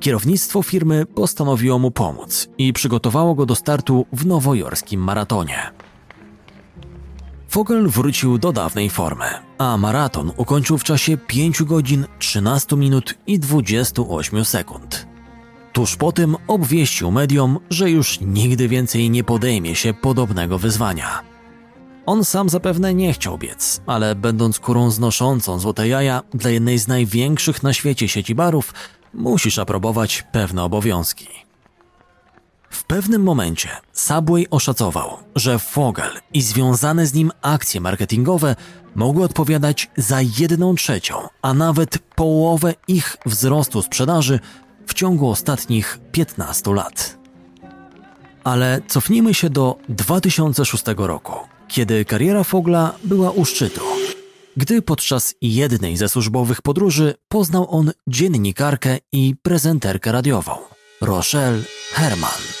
Kierownictwo 0.00 0.62
firmy 0.62 1.06
postanowiło 1.06 1.78
mu 1.78 1.90
pomóc 1.90 2.48
i 2.58 2.72
przygotowało 2.72 3.34
go 3.34 3.46
do 3.46 3.54
startu 3.54 4.06
w 4.12 4.26
nowojorskim 4.26 5.00
maratonie. 5.00 5.70
Fogel 7.48 7.88
wrócił 7.88 8.38
do 8.38 8.52
dawnej 8.52 8.90
formy, 8.90 9.26
a 9.58 9.76
maraton 9.76 10.32
ukończył 10.36 10.78
w 10.78 10.84
czasie 10.84 11.16
5 11.16 11.62
godzin 11.62 12.06
13 12.18 12.76
minut 12.76 13.14
i 13.26 13.38
28 13.38 14.44
sekund. 14.44 15.09
Tuż 15.72 15.96
po 15.96 16.12
tym 16.12 16.36
obwieścił 16.46 17.10
mediom, 17.10 17.58
że 17.70 17.90
już 17.90 18.20
nigdy 18.20 18.68
więcej 18.68 19.10
nie 19.10 19.24
podejmie 19.24 19.74
się 19.74 19.94
podobnego 19.94 20.58
wyzwania. 20.58 21.22
On 22.06 22.24
sam 22.24 22.48
zapewne 22.48 22.94
nie 22.94 23.12
chciał 23.12 23.38
biec, 23.38 23.80
ale 23.86 24.14
będąc 24.14 24.58
kurą 24.58 24.90
znoszącą 24.90 25.58
złote 25.58 25.88
jaja 25.88 26.22
dla 26.34 26.50
jednej 26.50 26.78
z 26.78 26.88
największych 26.88 27.62
na 27.62 27.72
świecie 27.72 28.08
sieci 28.08 28.34
barów, 28.34 28.74
musisz 29.14 29.58
aprobować 29.58 30.24
pewne 30.32 30.62
obowiązki. 30.62 31.26
W 32.70 32.84
pewnym 32.84 33.22
momencie 33.22 33.68
Subway 33.92 34.46
oszacował, 34.50 35.16
że 35.36 35.58
Fogel 35.58 36.10
i 36.32 36.42
związane 36.42 37.06
z 37.06 37.14
nim 37.14 37.32
akcje 37.42 37.80
marketingowe 37.80 38.56
mogły 38.94 39.24
odpowiadać 39.24 39.90
za 39.96 40.20
jedną 40.38 40.74
trzecią, 40.74 41.14
a 41.42 41.54
nawet 41.54 41.98
połowę 41.98 42.74
ich 42.88 43.16
wzrostu 43.26 43.82
sprzedaży 43.82 44.40
w 44.86 44.94
ciągu 44.94 45.30
ostatnich 45.30 45.98
15 46.12 46.74
lat. 46.74 47.18
Ale 48.44 48.80
cofnijmy 48.88 49.34
się 49.34 49.50
do 49.50 49.76
2006 49.88 50.84
roku, 50.96 51.32
kiedy 51.68 52.04
kariera 52.04 52.44
Fogla 52.44 52.94
była 53.04 53.30
u 53.30 53.44
szczytu. 53.44 53.80
Gdy 54.56 54.82
podczas 54.82 55.34
jednej 55.42 55.96
ze 55.96 56.08
służbowych 56.08 56.62
podróży 56.62 57.14
poznał 57.28 57.66
on 57.70 57.92
dziennikarkę 58.06 58.98
i 59.12 59.34
prezenterkę 59.42 60.12
radiową, 60.12 60.52
Rochelle 61.00 61.62
Herman. 61.92 62.59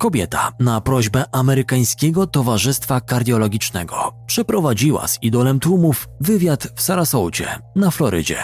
Kobieta 0.00 0.52
na 0.60 0.80
prośbę 0.80 1.24
amerykańskiego 1.32 2.26
Towarzystwa 2.26 3.00
Kardiologicznego 3.00 4.12
przeprowadziła 4.26 5.08
z 5.08 5.22
idolem 5.22 5.60
tłumów 5.60 6.08
wywiad 6.20 6.68
w 6.76 6.82
Sarasoucie 6.82 7.46
na 7.76 7.90
Florydzie. 7.90 8.38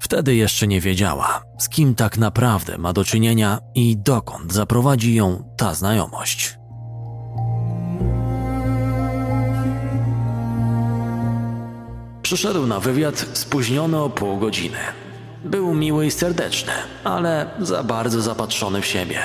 Wtedy 0.00 0.34
jeszcze 0.34 0.66
nie 0.66 0.80
wiedziała, 0.80 1.42
z 1.58 1.68
kim 1.68 1.94
tak 1.94 2.18
naprawdę 2.18 2.78
ma 2.78 2.92
do 2.92 3.04
czynienia 3.04 3.58
i 3.74 3.96
dokąd 3.96 4.52
zaprowadzi 4.52 5.14
ją 5.14 5.44
ta 5.56 5.74
znajomość. 5.74 6.58
Przyszedł 12.22 12.66
na 12.66 12.80
wywiad 12.80 13.26
spóźniony 13.32 13.98
o 13.98 14.10
pół 14.10 14.38
godziny. 14.38 14.78
Był 15.44 15.74
miły 15.74 16.06
i 16.06 16.10
serdeczny, 16.10 16.72
ale 17.04 17.50
za 17.60 17.82
bardzo 17.82 18.22
zapatrzony 18.22 18.80
w 18.80 18.86
siebie. 18.86 19.20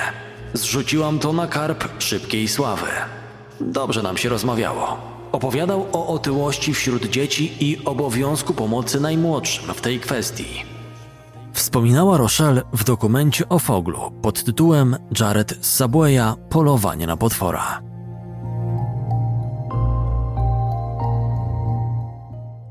Zrzuciłam 0.54 1.18
to 1.18 1.32
na 1.32 1.46
karp 1.46 1.84
szybkiej 1.98 2.48
sławy. 2.48 2.86
Dobrze 3.60 4.02
nam 4.02 4.16
się 4.16 4.28
rozmawiało. 4.28 4.96
Opowiadał 5.32 5.86
o 5.92 6.06
otyłości 6.06 6.74
wśród 6.74 7.06
dzieci 7.06 7.52
i 7.60 7.84
obowiązku 7.84 8.54
pomocy 8.54 9.00
najmłodszym 9.00 9.74
w 9.74 9.80
tej 9.80 10.00
kwestii. 10.00 10.64
Wspominała 11.52 12.16
Rochelle 12.16 12.62
w 12.72 12.84
dokumencie 12.84 13.48
o 13.48 13.58
Foglu 13.58 14.10
pod 14.22 14.44
tytułem 14.44 14.96
Jared 15.20 15.66
z 15.66 15.82
Polowanie 16.50 17.06
na 17.06 17.16
potwora. 17.16 17.82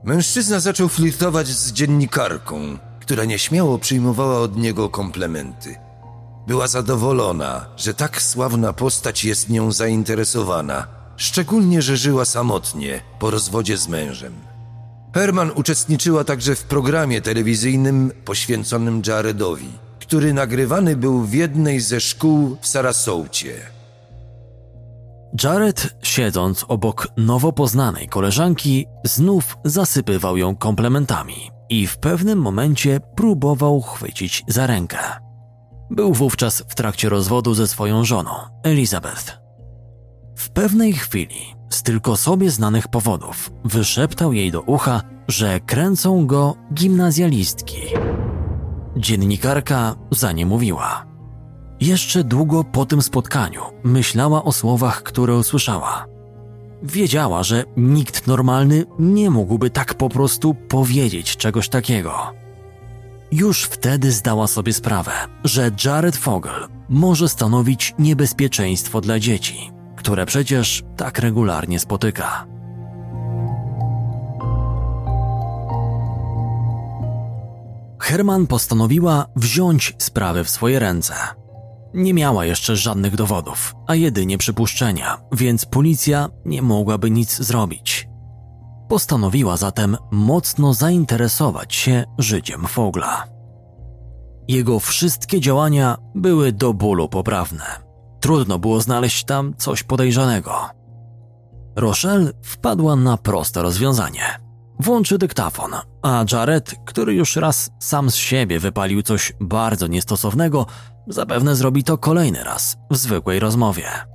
Mężczyzna 0.03 0.59
zaczął 0.59 0.89
flirtować 0.89 1.47
z 1.47 1.73
dziennikarką, 1.73 2.77
która 2.99 3.25
nieśmiało 3.25 3.77
przyjmowała 3.77 4.39
od 4.39 4.57
niego 4.57 4.89
komplementy. 4.89 5.82
Była 6.47 6.67
zadowolona, 6.67 7.65
że 7.77 7.93
tak 7.93 8.21
sławna 8.21 8.73
postać 8.73 9.25
jest 9.25 9.49
nią 9.49 9.71
zainteresowana, 9.71 10.87
szczególnie, 11.17 11.81
że 11.81 11.97
żyła 11.97 12.25
samotnie 12.25 13.01
po 13.19 13.31
rozwodzie 13.31 13.77
z 13.77 13.87
mężem. 13.87 14.33
Herman 15.15 15.51
uczestniczyła 15.55 16.23
także 16.23 16.55
w 16.55 16.63
programie 16.63 17.21
telewizyjnym 17.21 18.11
poświęconym 18.25 19.01
Jaredowi, 19.07 19.69
który 19.99 20.33
nagrywany 20.33 20.95
był 20.95 21.21
w 21.21 21.33
jednej 21.33 21.79
ze 21.79 22.01
szkół 22.01 22.57
w 22.61 22.67
Sarasoucie. 22.67 23.53
Jared, 25.43 25.95
siedząc 26.03 26.65
obok 26.67 27.07
nowo 27.17 27.51
poznanej 27.51 28.07
koleżanki, 28.07 28.85
znów 29.03 29.57
zasypywał 29.65 30.37
ją 30.37 30.55
komplementami 30.55 31.51
i 31.69 31.87
w 31.87 31.97
pewnym 31.97 32.39
momencie 32.39 32.99
próbował 33.15 33.81
chwycić 33.81 34.43
za 34.47 34.67
rękę. 34.67 35.22
Był 35.95 36.13
wówczas 36.13 36.63
w 36.69 36.75
trakcie 36.75 37.09
rozwodu 37.09 37.53
ze 37.53 37.67
swoją 37.67 38.05
żoną, 38.05 38.29
Elizabeth. 38.63 39.41
W 40.35 40.49
pewnej 40.49 40.93
chwili, 40.93 41.55
z 41.69 41.83
tylko 41.83 42.17
sobie 42.17 42.51
znanych 42.51 42.87
powodów, 42.87 43.51
wyszeptał 43.65 44.33
jej 44.33 44.51
do 44.51 44.61
ucha, 44.61 45.01
że 45.27 45.59
kręcą 45.59 46.27
go 46.27 46.55
gimnazjalistki. 46.73 47.81
Dziennikarka 48.97 49.95
za 50.11 50.31
nie 50.31 50.45
mówiła. 50.45 51.05
Jeszcze 51.79 52.23
długo 52.23 52.63
po 52.63 52.85
tym 52.85 53.01
spotkaniu 53.01 53.61
myślała 53.83 54.43
o 54.43 54.51
słowach, 54.51 55.03
które 55.03 55.35
usłyszała. 55.35 56.05
Wiedziała, 56.83 57.43
że 57.43 57.63
nikt 57.77 58.27
normalny 58.27 58.85
nie 58.99 59.29
mógłby 59.29 59.69
tak 59.69 59.93
po 59.93 60.09
prostu 60.09 60.53
powiedzieć 60.53 61.37
czegoś 61.37 61.69
takiego. 61.69 62.42
Już 63.33 63.63
wtedy 63.63 64.11
zdała 64.11 64.47
sobie 64.47 64.73
sprawę, 64.73 65.11
że 65.43 65.71
Jared 65.85 66.17
Fogel 66.17 66.67
może 66.89 67.29
stanowić 67.29 67.93
niebezpieczeństwo 67.99 69.01
dla 69.01 69.19
dzieci, 69.19 69.71
które 69.95 70.25
przecież 70.25 70.83
tak 70.97 71.19
regularnie 71.19 71.79
spotyka. 71.79 72.45
Herman 77.99 78.47
postanowiła 78.47 79.25
wziąć 79.35 79.95
sprawę 79.97 80.43
w 80.43 80.49
swoje 80.49 80.79
ręce. 80.79 81.13
Nie 81.93 82.13
miała 82.13 82.45
jeszcze 82.45 82.75
żadnych 82.75 83.15
dowodów, 83.15 83.75
a 83.87 83.95
jedynie 83.95 84.37
przypuszczenia, 84.37 85.17
więc 85.31 85.65
policja 85.65 86.29
nie 86.45 86.61
mogłaby 86.61 87.11
nic 87.11 87.37
zrobić. 87.37 88.12
Postanowiła 88.89 89.57
zatem 89.57 89.97
mocno 90.11 90.73
zainteresować 90.73 91.75
się 91.75 92.03
życiem 92.17 92.67
Fogla. 92.67 93.25
Jego 94.47 94.79
wszystkie 94.79 95.39
działania 95.41 95.97
były 96.15 96.51
do 96.51 96.73
bólu 96.73 97.09
poprawne. 97.09 97.65
Trudno 98.19 98.59
było 98.59 98.81
znaleźć 98.81 99.25
tam 99.25 99.53
coś 99.57 99.83
podejrzanego. 99.83 100.53
Rochelle 101.75 102.31
wpadła 102.43 102.95
na 102.95 103.17
proste 103.17 103.61
rozwiązanie. 103.61 104.23
Włączy 104.79 105.17
dyktafon, 105.17 105.71
a 106.01 106.25
Jared, 106.31 106.75
który 106.85 107.13
już 107.13 107.35
raz 107.35 107.71
sam 107.79 108.11
z 108.11 108.15
siebie 108.15 108.59
wypalił 108.59 109.01
coś 109.01 109.33
bardzo 109.39 109.87
niestosownego, 109.87 110.65
zapewne 111.07 111.55
zrobi 111.55 111.83
to 111.83 111.97
kolejny 111.97 112.43
raz 112.43 112.77
w 112.91 112.97
zwykłej 112.97 113.39
rozmowie. 113.39 114.12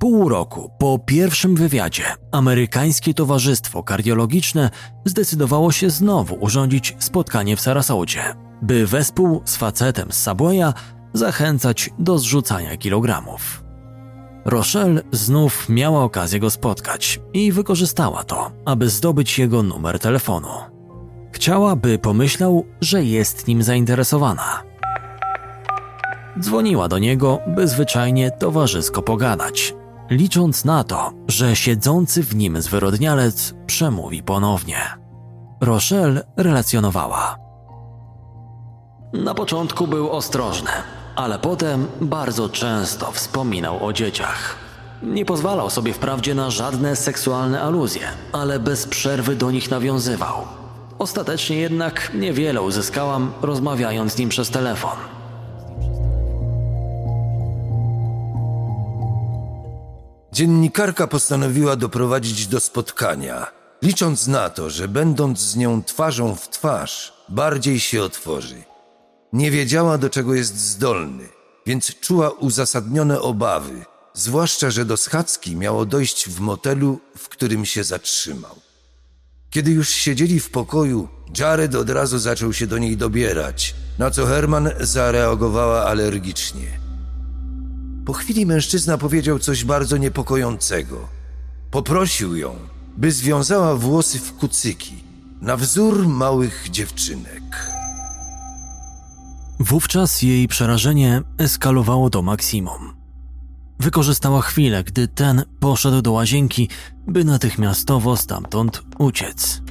Pół 0.00 0.28
roku 0.28 0.70
po 0.78 0.98
pierwszym 0.98 1.56
wywiadzie 1.56 2.04
amerykańskie 2.32 3.14
Towarzystwo 3.14 3.82
Kardiologiczne 3.82 4.70
zdecydowało 5.04 5.72
się 5.72 5.90
znowu 5.90 6.34
urządzić 6.34 6.96
spotkanie 6.98 7.56
w 7.56 7.60
Sarasoucie, 7.60 8.22
by 8.62 8.86
wespół 8.86 9.42
z 9.44 9.56
facetem 9.56 10.12
z 10.12 10.22
Subwaya 10.22 10.72
zachęcać 11.12 11.90
do 11.98 12.18
zrzucania 12.18 12.76
kilogramów. 12.76 13.64
Rochelle 14.44 15.02
znów 15.12 15.68
miała 15.68 16.04
okazję 16.04 16.40
go 16.40 16.50
spotkać 16.50 17.20
i 17.34 17.52
wykorzystała 17.52 18.24
to, 18.24 18.52
aby 18.64 18.88
zdobyć 18.88 19.38
jego 19.38 19.62
numer 19.62 19.98
telefonu. 19.98 20.48
Chciała, 21.32 21.76
by 21.76 21.98
pomyślał, 21.98 22.66
że 22.80 23.04
jest 23.04 23.48
nim 23.48 23.62
zainteresowana. 23.62 24.62
Dzwoniła 26.40 26.88
do 26.88 26.98
niego, 26.98 27.38
by 27.46 27.68
zwyczajnie 27.68 28.30
towarzysko 28.30 29.02
pogadać, 29.02 29.74
licząc 30.10 30.64
na 30.64 30.84
to, 30.84 31.12
że 31.28 31.56
siedzący 31.56 32.22
w 32.22 32.36
nim 32.36 32.62
zwyrodnialec 32.62 33.54
przemówi 33.66 34.22
ponownie. 34.22 34.78
Rochelle 35.60 36.22
relacjonowała. 36.36 37.36
Na 39.12 39.34
początku 39.34 39.86
był 39.86 40.10
ostrożny, 40.10 40.70
ale 41.16 41.38
potem 41.38 41.86
bardzo 42.00 42.48
często 42.48 43.12
wspominał 43.12 43.86
o 43.86 43.92
dzieciach. 43.92 44.56
Nie 45.02 45.24
pozwalał 45.24 45.70
sobie 45.70 45.92
wprawdzie 45.92 46.34
na 46.34 46.50
żadne 46.50 46.96
seksualne 46.96 47.62
aluzje, 47.62 48.08
ale 48.32 48.58
bez 48.58 48.86
przerwy 48.86 49.36
do 49.36 49.50
nich 49.50 49.70
nawiązywał. 49.70 50.34
Ostatecznie 50.98 51.56
jednak 51.56 52.12
niewiele 52.14 52.62
uzyskałam, 52.62 53.32
rozmawiając 53.42 54.12
z 54.12 54.18
nim 54.18 54.28
przez 54.28 54.50
telefon. 54.50 55.19
Dziennikarka 60.40 61.06
postanowiła 61.06 61.76
doprowadzić 61.76 62.46
do 62.46 62.60
spotkania, 62.60 63.46
licząc 63.82 64.26
na 64.26 64.50
to, 64.50 64.70
że 64.70 64.88
będąc 64.88 65.40
z 65.40 65.56
nią 65.56 65.84
twarzą 65.84 66.36
w 66.36 66.48
twarz, 66.48 67.12
bardziej 67.28 67.80
się 67.80 68.02
otworzy. 68.02 68.62
Nie 69.32 69.50
wiedziała, 69.50 69.98
do 69.98 70.10
czego 70.10 70.34
jest 70.34 70.56
zdolny, 70.56 71.28
więc 71.66 72.00
czuła 72.00 72.30
uzasadnione 72.30 73.20
obawy, 73.20 73.84
zwłaszcza, 74.14 74.70
że 74.70 74.84
do 74.84 74.96
schadzki 74.96 75.56
miało 75.56 75.86
dojść 75.86 76.28
w 76.28 76.40
motelu, 76.40 77.00
w 77.16 77.28
którym 77.28 77.64
się 77.64 77.84
zatrzymał. 77.84 78.56
Kiedy 79.50 79.70
już 79.70 79.88
siedzieli 79.88 80.40
w 80.40 80.50
pokoju, 80.50 81.08
Jared 81.38 81.74
od 81.74 81.90
razu 81.90 82.18
zaczął 82.18 82.52
się 82.52 82.66
do 82.66 82.78
niej 82.78 82.96
dobierać, 82.96 83.74
na 83.98 84.10
co 84.10 84.26
Herman 84.26 84.70
zareagowała 84.80 85.84
alergicznie. 85.84 86.89
Po 88.04 88.12
chwili 88.12 88.46
mężczyzna 88.46 88.98
powiedział 88.98 89.38
coś 89.38 89.64
bardzo 89.64 89.96
niepokojącego. 89.96 91.08
Poprosił 91.70 92.36
ją, 92.36 92.56
by 92.96 93.12
związała 93.12 93.76
włosy 93.76 94.18
w 94.18 94.32
kucyki, 94.32 94.94
na 95.40 95.56
wzór 95.56 96.08
małych 96.08 96.66
dziewczynek. 96.70 97.70
Wówczas 99.60 100.22
jej 100.22 100.48
przerażenie 100.48 101.22
eskalowało 101.38 102.10
do 102.10 102.22
maksimum. 102.22 102.92
Wykorzystała 103.80 104.42
chwilę, 104.42 104.84
gdy 104.84 105.08
ten 105.08 105.44
poszedł 105.60 106.02
do 106.02 106.12
łazienki, 106.12 106.68
by 107.06 107.24
natychmiastowo 107.24 108.16
stamtąd 108.16 108.82
uciec. 108.98 109.62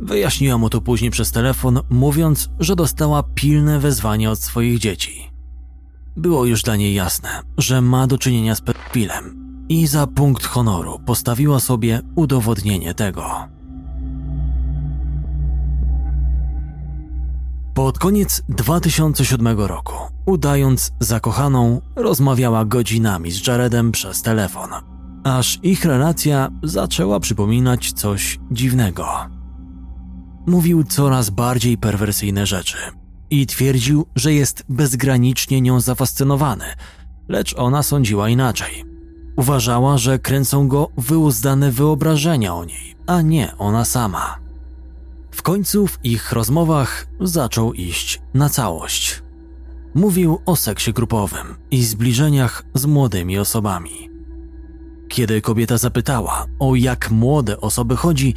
Wyjaśniła 0.00 0.58
mu 0.58 0.70
to 0.70 0.80
później 0.80 1.10
przez 1.10 1.32
telefon, 1.32 1.80
mówiąc, 1.90 2.48
że 2.60 2.76
dostała 2.76 3.22
pilne 3.22 3.80
wezwanie 3.80 4.30
od 4.30 4.38
swoich 4.38 4.78
dzieci. 4.78 5.35
Było 6.16 6.44
już 6.44 6.62
dla 6.62 6.76
niej 6.76 6.94
jasne, 6.94 7.28
że 7.58 7.80
ma 7.80 8.06
do 8.06 8.18
czynienia 8.18 8.54
z 8.54 8.60
pedofilem 8.60 9.46
i 9.68 9.86
za 9.86 10.06
punkt 10.06 10.46
honoru 10.46 10.98
postawiła 11.06 11.60
sobie 11.60 12.00
udowodnienie 12.14 12.94
tego. 12.94 13.48
Pod 17.74 17.98
koniec 17.98 18.42
2007 18.48 19.60
roku, 19.60 19.94
udając 20.26 20.92
zakochaną, 21.00 21.80
rozmawiała 21.96 22.64
godzinami 22.64 23.30
z 23.30 23.46
Jaredem 23.46 23.92
przez 23.92 24.22
telefon, 24.22 24.70
aż 25.24 25.58
ich 25.62 25.84
relacja 25.84 26.48
zaczęła 26.62 27.20
przypominać 27.20 27.92
coś 27.92 28.38
dziwnego. 28.50 29.06
Mówił 30.46 30.84
coraz 30.84 31.30
bardziej 31.30 31.78
perwersyjne 31.78 32.46
rzeczy 32.46 32.76
i 33.30 33.46
twierdził, 33.46 34.06
że 34.16 34.34
jest 34.34 34.64
bezgranicznie 34.68 35.60
nią 35.60 35.80
zafascynowany, 35.80 36.64
lecz 37.28 37.54
ona 37.58 37.82
sądziła 37.82 38.28
inaczej. 38.28 38.84
Uważała, 39.36 39.98
że 39.98 40.18
kręcą 40.18 40.68
go 40.68 40.88
wyuzdane 40.96 41.72
wyobrażenia 41.72 42.54
o 42.54 42.64
niej, 42.64 42.96
a 43.06 43.22
nie 43.22 43.56
ona 43.58 43.84
sama. 43.84 44.38
W 45.30 45.42
końcu 45.42 45.86
w 45.86 45.98
ich 46.04 46.32
rozmowach 46.32 47.06
zaczął 47.20 47.72
iść 47.72 48.20
na 48.34 48.48
całość. 48.48 49.22
Mówił 49.94 50.38
o 50.46 50.56
seksie 50.56 50.92
grupowym 50.92 51.56
i 51.70 51.84
zbliżeniach 51.84 52.64
z 52.74 52.86
młodymi 52.86 53.38
osobami. 53.38 54.10
Kiedy 55.08 55.40
kobieta 55.40 55.78
zapytała, 55.78 56.46
o 56.58 56.74
jak 56.74 57.10
młode 57.10 57.60
osoby 57.60 57.96
chodzi, 57.96 58.34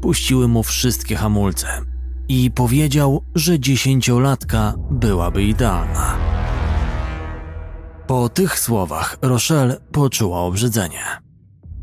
puściły 0.00 0.48
mu 0.48 0.62
wszystkie 0.62 1.16
hamulce 1.16 1.91
i 2.32 2.50
powiedział, 2.50 3.24
że 3.34 3.60
dziesięciolatka 3.60 4.74
byłaby 4.90 5.44
idealna. 5.44 6.16
Po 8.06 8.28
tych 8.28 8.58
słowach 8.58 9.18
Rochelle 9.22 9.80
poczuła 9.92 10.40
obrzydzenie. 10.40 11.04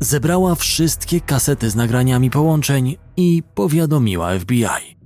Zebrała 0.00 0.54
wszystkie 0.54 1.20
kasety 1.20 1.70
z 1.70 1.74
nagraniami 1.74 2.30
połączeń 2.30 2.96
i 3.16 3.42
powiadomiła 3.54 4.38
FBI. 4.38 4.96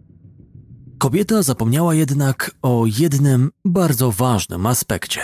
Kobieta 0.98 1.42
zapomniała 1.42 1.94
jednak 1.94 2.50
o 2.62 2.85
jednym 2.98 3.50
bardzo 3.64 4.12
ważnym 4.12 4.66
aspekcie. 4.66 5.20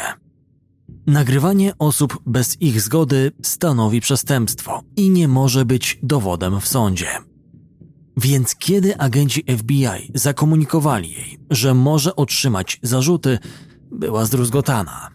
Nagrywanie 1.07 1.73
osób 1.79 2.19
bez 2.27 2.63
ich 2.63 2.81
zgody 2.81 3.33
stanowi 3.43 4.01
przestępstwo 4.01 4.83
i 4.97 5.11
nie 5.11 5.29
może 5.29 5.65
być 5.65 5.99
dowodem 6.03 6.61
w 6.61 6.69
sądzie. 6.69 7.30
Więc 8.23 8.57
kiedy 8.57 8.99
agenci 8.99 9.45
FBI 9.59 10.13
zakomunikowali 10.15 11.13
jej, 11.13 11.39
że 11.51 11.75
może 11.75 12.17
otrzymać 12.17 12.79
zarzuty, 12.83 13.39
była 13.91 14.25
zdruzgotana. 14.25 15.11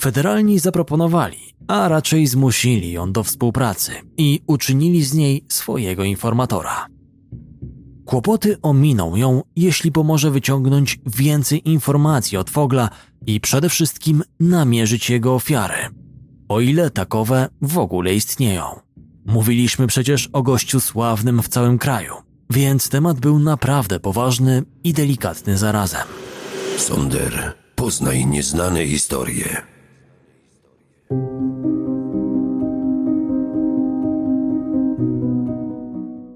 Federalni 0.00 0.58
zaproponowali, 0.58 1.36
a 1.68 1.88
raczej 1.88 2.26
zmusili 2.26 2.92
ją 2.92 3.12
do 3.12 3.22
współpracy 3.22 3.92
i 4.16 4.40
uczynili 4.46 5.04
z 5.04 5.14
niej 5.14 5.44
swojego 5.48 6.04
informatora. 6.04 6.86
Kłopoty 8.04 8.56
ominą 8.62 9.16
ją, 9.16 9.42
jeśli 9.56 9.92
pomoże 9.92 10.30
wyciągnąć 10.30 10.98
więcej 11.06 11.70
informacji 11.70 12.38
od 12.38 12.50
Fogla 12.50 12.90
i 13.26 13.40
przede 13.40 13.68
wszystkim 13.68 14.22
namierzyć 14.40 15.10
jego 15.10 15.34
ofiary, 15.34 15.74
o 16.48 16.60
ile 16.60 16.90
takowe 16.90 17.48
w 17.62 17.78
ogóle 17.78 18.14
istnieją. 18.14 18.85
Mówiliśmy 19.26 19.86
przecież 19.86 20.28
o 20.32 20.42
gościu 20.42 20.80
sławnym 20.80 21.42
w 21.42 21.48
całym 21.48 21.78
kraju, 21.78 22.14
więc 22.50 22.88
temat 22.88 23.20
był 23.20 23.38
naprawdę 23.38 24.00
poważny 24.00 24.62
i 24.84 24.92
delikatny 24.92 25.58
zarazem. 25.58 26.06
Sonder, 26.76 27.52
poznaj 27.74 28.26
nieznane 28.26 28.86
historie. 28.86 29.62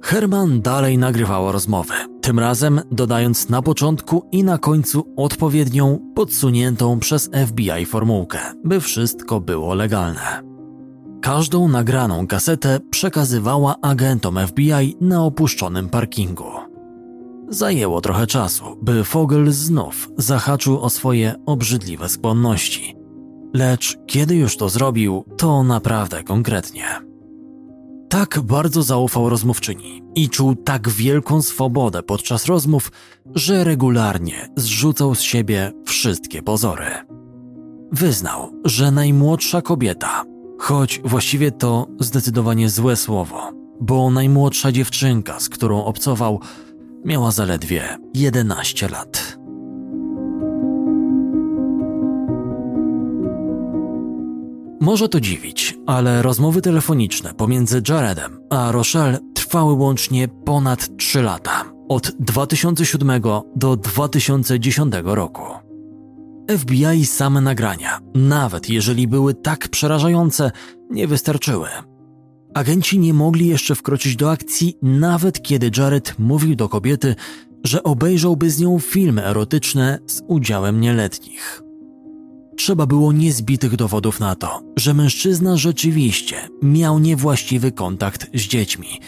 Herman 0.03 0.61
dalej 0.61 0.99
nagrywała 0.99 1.53
rozmowy, 1.53 1.95
tym 2.21 2.39
razem 2.39 2.81
dodając 2.91 3.49
na 3.49 3.63
początku 3.63 4.29
i 4.33 4.45
na 4.45 4.59
końcu 4.59 5.15
odpowiednią, 5.17 5.99
podsuniętą 6.15 7.01
przez 7.01 7.31
FBI 7.47 7.87
formułkę, 7.87 8.39
by 8.65 8.81
wszystko 8.81 9.41
było 9.41 9.75
legalne. 9.75 10.50
Każdą 11.21 11.69
nagraną 11.69 12.27
kasetę 12.27 12.81
przekazywała 12.91 13.75
agentom 13.83 14.39
FBI 14.47 14.97
na 15.01 15.25
opuszczonym 15.25 15.89
parkingu. 15.89 16.51
Zajęło 17.49 18.01
trochę 18.01 18.27
czasu, 18.27 18.65
by 18.83 19.05
Fogel 19.05 19.53
znów 19.53 20.09
zahaczył 20.17 20.81
o 20.81 20.91
swoje 20.91 21.35
obrzydliwe 21.47 22.09
skłonności. 22.09 22.97
Lecz 23.55 23.99
kiedy 24.07 24.35
już 24.35 24.57
to 24.57 24.69
zrobił, 24.69 25.25
to 25.39 25.63
naprawdę 25.63 26.25
konkretnie. 26.25 26.85
Tak 28.09 28.41
bardzo 28.41 28.83
zaufał 28.83 29.29
rozmówczyni 29.29 30.03
i 30.15 30.29
czuł 30.29 30.55
tak 30.55 30.89
wielką 30.89 31.43
swobodę 31.43 32.03
podczas 32.03 32.47
rozmów, 32.47 32.93
że 33.35 33.65
regularnie 33.65 34.49
zrzucał 34.57 35.15
z 35.15 35.21
siebie 35.21 35.73
wszystkie 35.87 36.43
pozory. 36.43 36.87
Wyznał, 37.93 38.53
że 38.65 38.91
najmłodsza 38.91 39.63
kobieta, 39.63 40.25
choć 40.61 41.01
właściwie 41.05 41.51
to 41.51 41.87
zdecydowanie 42.01 42.71
złe 42.71 42.97
słowo, 42.97 43.53
bo 43.81 44.11
najmłodsza 44.11 44.73
dziewczynka, 44.73 45.41
z 45.41 45.49
którą 45.49 45.85
obcował, 45.85 46.41
miała 47.05 47.31
zaledwie 47.31 47.99
11 48.15 48.89
lat. 48.89 49.39
Może 54.81 55.09
to 55.09 55.21
dziwić, 55.21 55.79
ale 55.87 56.23
rozmowy 56.23 56.63
telefoniczne 56.63 57.35
pomiędzy 57.35 57.83
Jaredem 57.89 58.41
a 58.51 58.73
Rochelle 58.73 59.19
trwały 59.35 59.73
łącznie 59.73 60.29
ponad 60.29 60.97
3 60.97 61.23
lata, 61.23 61.65
od 61.89 62.13
2007 62.21 63.23
do 63.57 63.77
2010 63.77 64.95
roku. 65.05 65.70
FBI 66.59 67.07
same 67.07 67.41
nagrania, 67.41 68.01
nawet 68.15 68.71
jeżeli 68.71 69.09
były 69.09 69.35
tak 69.35 69.69
przerażające, 69.69 70.51
nie 70.91 71.07
wystarczyły. 71.07 71.69
Agenci 72.55 72.99
nie 72.99 73.15
mogli 73.15 73.47
jeszcze 73.47 73.75
wkroczyć 73.75 74.17
do 74.17 74.31
akcji, 74.31 74.77
nawet 74.83 75.43
kiedy 75.43 75.71
Jared 75.77 76.15
mówił 76.19 76.57
do 76.57 76.69
kobiety, 76.69 77.15
że 77.65 77.83
obejrzałby 77.83 78.51
z 78.51 78.61
nią 78.61 78.79
filmy 78.79 79.25
erotyczne 79.25 79.99
z 80.07 80.23
udziałem 80.29 80.81
nieletnich. 80.81 81.63
Trzeba 82.57 82.87
było 82.87 83.13
niezbitych 83.13 83.77
dowodów 83.77 84.21
na 84.21 84.35
to, 84.35 84.63
że 84.77 84.95
mężczyzna 84.95 85.57
rzeczywiście 85.57 86.37
miał 86.63 86.99
niewłaściwy 86.99 87.73
kontakt 87.73 88.27
z 88.35 88.41
dziećmi, 88.41 89.01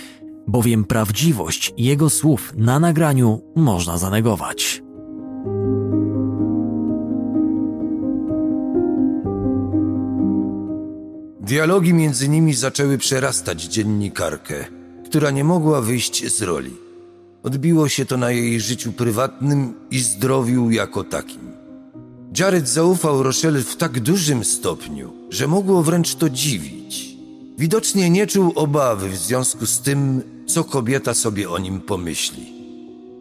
bowiem 0.49 0.85
prawdziwość 0.85 1.75
jego 1.79 2.11
słów 2.11 2.53
na 2.57 2.81
nagraniu 2.81 3.41
można 3.57 3.99
zanegować. 3.99 4.83
Dialogi 11.43 11.95
między 11.95 12.29
nimi 12.29 12.55
zaczęły 12.55 12.99
przerastać 12.99 13.63
dziennikarkę, 13.63 14.65
która 15.07 15.31
nie 15.31 15.45
mogła 15.45 15.81
wyjść 15.81 16.33
z 16.33 16.43
roli. 16.43 16.71
Odbiło 17.43 17.89
się 17.89 18.07
to 18.07 18.17
na 18.17 18.31
jej 18.31 18.61
życiu 18.61 18.93
prywatnym 18.93 19.75
i 19.91 19.99
zdrowiu 19.99 20.71
jako 20.71 21.05
takim. 21.05 21.53
Jared 22.39 22.69
zaufał 22.69 23.23
Rochelle 23.23 23.63
w 23.63 23.77
tak 23.77 24.01
dużym 24.01 24.45
stopniu, 24.45 25.13
że 25.31 25.49
mogło 25.49 25.83
wręcz 25.83 26.15
to 26.15 26.31
dziwić. 26.31 27.17
Widocznie 27.59 28.11
nie 28.11 28.27
czuł 28.27 28.53
obawy 28.55 29.09
w 29.09 29.17
związku 29.17 29.67
z 29.67 29.81
tym, 29.81 30.23
co 30.47 30.65
kobieta 30.65 31.15
sobie 31.15 31.51
o 31.51 31.59
nim 31.59 31.81
pomyśli. 31.81 32.47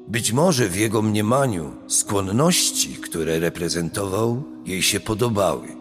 Być 0.07 0.31
może 0.31 0.69
w 0.69 0.75
jego 0.75 1.01
mniemaniu 1.01 1.71
skłonności, 1.87 2.95
które 2.95 3.39
reprezentował, 3.39 4.43
jej 4.65 4.81
się 4.81 4.99
podobały. 4.99 5.80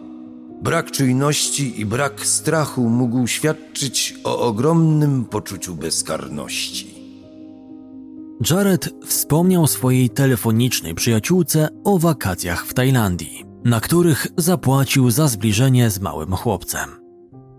Brak 0.61 0.91
czujności 0.91 1.81
i 1.81 1.85
brak 1.85 2.25
strachu 2.25 2.89
mógł 2.89 3.27
świadczyć 3.27 4.15
o 4.23 4.39
ogromnym 4.39 5.25
poczuciu 5.25 5.75
bezkarności. 5.75 6.95
Jared 8.49 8.89
wspomniał 9.05 9.67
swojej 9.67 10.09
telefonicznej 10.09 10.95
przyjaciółce 10.95 11.69
o 11.83 11.99
wakacjach 11.99 12.65
w 12.65 12.73
Tajlandii, 12.73 13.45
na 13.65 13.79
których 13.79 14.27
zapłacił 14.37 15.11
za 15.11 15.27
zbliżenie 15.27 15.89
z 15.89 15.99
małym 15.99 16.35
chłopcem. 16.35 16.89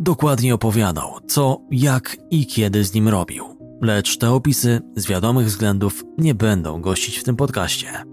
Dokładnie 0.01 0.55
opowiadał, 0.55 1.11
co, 1.27 1.61
jak 1.71 2.17
i 2.31 2.47
kiedy 2.47 2.85
z 2.85 2.95
nim 2.95 3.09
robił, 3.09 3.45
lecz 3.81 4.19
te 4.19 4.31
opisy 4.31 4.81
z 4.97 5.07
wiadomych 5.07 5.47
względów 5.47 6.05
nie 6.19 6.35
będą 6.35 6.81
gościć 6.81 7.19
w 7.19 7.25
tym 7.25 7.37
podcaście. 7.37 8.05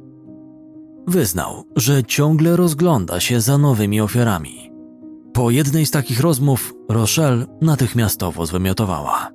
Wyznał, 1.08 1.64
że 1.76 2.04
ciągle 2.04 2.56
rozgląda 2.56 3.20
się 3.20 3.42
za 3.42 3.58
nowymi 3.58 4.02
ofiarami. 4.02 4.69
Po 5.40 5.52
jednej 5.52 5.86
z 5.86 5.92
takich 5.92 6.20
rozmów 6.20 6.74
Rochelle 6.90 7.46
natychmiastowo 7.62 8.46
zwymiotowała. 8.46 9.32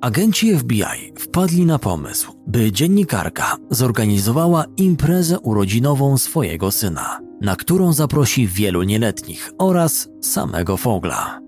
Agenci 0.00 0.58
FBI 0.58 1.12
wpadli 1.18 1.66
na 1.66 1.78
pomysł, 1.78 2.32
by 2.46 2.72
dziennikarka 2.72 3.56
zorganizowała 3.70 4.64
imprezę 4.76 5.40
urodzinową 5.40 6.18
swojego 6.18 6.70
syna, 6.70 7.20
na 7.40 7.56
którą 7.56 7.92
zaprosi 7.92 8.46
wielu 8.46 8.82
nieletnich 8.82 9.52
oraz 9.58 10.08
samego 10.20 10.76
Fogla. 10.76 11.40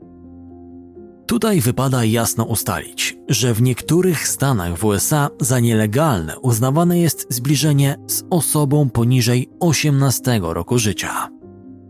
Tutaj 1.26 1.60
wypada 1.60 2.04
jasno 2.04 2.44
ustalić, 2.44 3.16
że 3.28 3.54
w 3.54 3.62
niektórych 3.62 4.28
stanach 4.28 4.78
w 4.78 4.84
USA 4.84 5.30
za 5.40 5.60
nielegalne 5.60 6.38
uznawane 6.38 6.98
jest 6.98 7.26
zbliżenie 7.30 7.96
z 8.06 8.24
osobą 8.30 8.90
poniżej 8.90 9.48
18 9.60 10.40
roku 10.42 10.78
życia. 10.78 11.35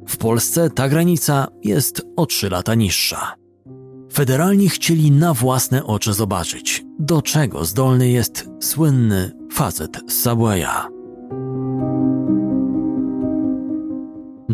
W 0.06 0.16
Polsce 0.16 0.70
ta 0.70 0.88
granica 0.88 1.48
jest 1.62 2.02
o 2.16 2.26
3 2.26 2.50
lata 2.50 2.74
niższa. 2.74 3.34
Federalni 4.12 4.68
chcieli 4.68 5.10
na 5.10 5.34
własne 5.34 5.84
oczy 5.84 6.12
zobaczyć, 6.12 6.84
do 6.98 7.22
czego 7.22 7.64
zdolny 7.64 8.08
jest 8.08 8.48
słynny 8.60 9.32
facet 9.52 10.00
z 10.08 10.22
Subwaya. 10.22 10.96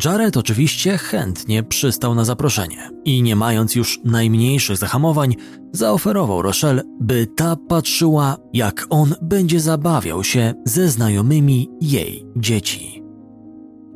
Jared 0.05 0.37
oczywiście 0.37 0.99
chętnie 0.99 1.63
przystał 1.63 2.15
na 2.15 2.25
zaproszenie 2.25 2.91
i 3.05 3.23
nie 3.23 3.37
mając 3.37 3.75
już 3.75 4.01
najmniejszych 4.05 4.77
zahamowań, 4.77 5.37
zaoferował 5.73 6.43
Rochelle, 6.43 6.83
by 7.01 7.27
ta 7.27 7.57
patrzyła, 7.57 8.37
jak 8.53 8.87
on 8.91 9.15
będzie 9.23 9.61
zabawiał 9.61 10.25
się 10.25 10.55
ze 10.65 10.89
znajomymi 10.89 11.69
jej 11.81 12.27
dzieci. 12.37 13.02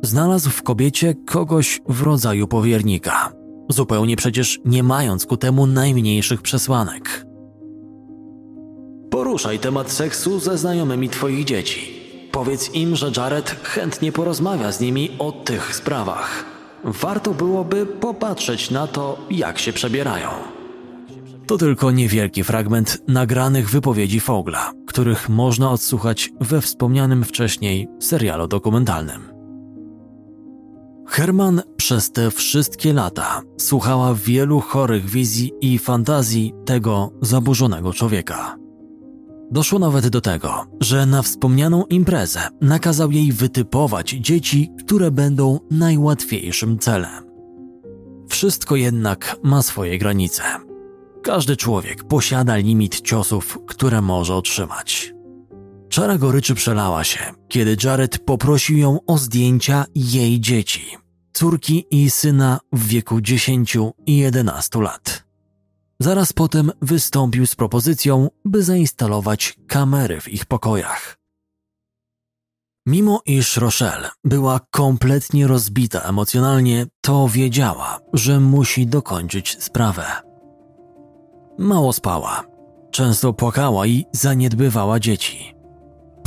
Znalazł 0.01 0.49
w 0.49 0.63
kobiecie 0.63 1.15
kogoś 1.25 1.81
w 1.89 2.01
rodzaju 2.01 2.47
powiernika, 2.47 3.31
zupełnie 3.69 4.15
przecież 4.15 4.59
nie 4.65 4.83
mając 4.83 5.25
ku 5.25 5.37
temu 5.37 5.67
najmniejszych 5.67 6.41
przesłanek. 6.41 7.25
Poruszaj 9.09 9.59
temat 9.59 9.91
seksu 9.91 10.39
ze 10.39 10.57
znajomymi 10.57 11.09
twoich 11.09 11.45
dzieci. 11.45 11.99
Powiedz 12.31 12.75
im, 12.75 12.95
że 12.95 13.11
Jared 13.17 13.49
chętnie 13.63 14.11
porozmawia 14.11 14.71
z 14.71 14.79
nimi 14.79 15.09
o 15.19 15.31
tych 15.31 15.75
sprawach. 15.75 16.45
Warto 16.83 17.33
byłoby 17.33 17.85
popatrzeć 17.85 18.71
na 18.71 18.87
to, 18.87 19.17
jak 19.29 19.59
się 19.59 19.73
przebierają. 19.73 20.29
To 21.47 21.57
tylko 21.57 21.91
niewielki 21.91 22.43
fragment 22.43 23.01
nagranych 23.07 23.69
wypowiedzi 23.69 24.19
Fogla, 24.19 24.71
których 24.87 25.29
można 25.29 25.71
odsłuchać 25.71 26.31
we 26.41 26.61
wspomnianym 26.61 27.23
wcześniej 27.23 27.87
serialu 27.99 28.47
dokumentalnym. 28.47 29.36
Herman 31.07 31.61
przez 31.77 32.11
te 32.11 32.31
wszystkie 32.31 32.93
lata 32.93 33.41
słuchała 33.57 34.13
wielu 34.13 34.59
chorych 34.59 35.09
wizji 35.09 35.51
i 35.61 35.79
fantazji 35.79 36.53
tego 36.65 37.11
zaburzonego 37.21 37.93
człowieka. 37.93 38.57
Doszło 39.51 39.79
nawet 39.79 40.07
do 40.07 40.21
tego, 40.21 40.65
że 40.81 41.05
na 41.05 41.21
wspomnianą 41.21 41.85
imprezę 41.85 42.47
nakazał 42.61 43.11
jej 43.11 43.31
wytypować 43.31 44.09
dzieci, 44.09 44.71
które 44.79 45.11
będą 45.11 45.59
najłatwiejszym 45.71 46.79
celem. 46.79 47.23
Wszystko 48.29 48.75
jednak 48.75 49.35
ma 49.43 49.61
swoje 49.61 49.97
granice. 49.97 50.43
Każdy 51.23 51.57
człowiek 51.57 52.03
posiada 52.03 52.57
limit 52.57 53.01
ciosów, 53.01 53.59
które 53.67 54.01
może 54.01 54.35
otrzymać. 54.35 55.13
Czara 55.97 56.17
goryczy 56.17 56.55
przelała 56.55 57.03
się, 57.03 57.19
kiedy 57.47 57.77
Jared 57.83 58.19
poprosił 58.19 58.77
ją 58.77 58.99
o 59.07 59.17
zdjęcia 59.17 59.85
jej 59.95 60.39
dzieci, 60.39 60.97
córki 61.33 61.85
i 61.91 62.09
syna 62.09 62.59
w 62.73 62.87
wieku 62.87 63.21
10 63.21 63.77
i 64.05 64.17
11 64.17 64.81
lat. 64.81 65.23
Zaraz 65.99 66.33
potem 66.33 66.71
wystąpił 66.81 67.45
z 67.45 67.55
propozycją, 67.55 68.29
by 68.45 68.63
zainstalować 68.63 69.55
kamery 69.67 70.21
w 70.21 70.27
ich 70.27 70.45
pokojach. 70.45 71.17
Mimo 72.85 73.21
iż 73.25 73.57
Rochelle 73.57 74.09
była 74.23 74.59
kompletnie 74.71 75.47
rozbita 75.47 75.99
emocjonalnie, 75.99 76.85
to 77.01 77.27
wiedziała, 77.29 77.99
że 78.13 78.39
musi 78.39 78.87
dokończyć 78.87 79.63
sprawę. 79.63 80.05
Mało 81.57 81.93
spała, 81.93 82.43
często 82.91 83.33
płakała 83.33 83.87
i 83.87 84.05
zaniedbywała 84.11 84.99
dzieci. 84.99 85.56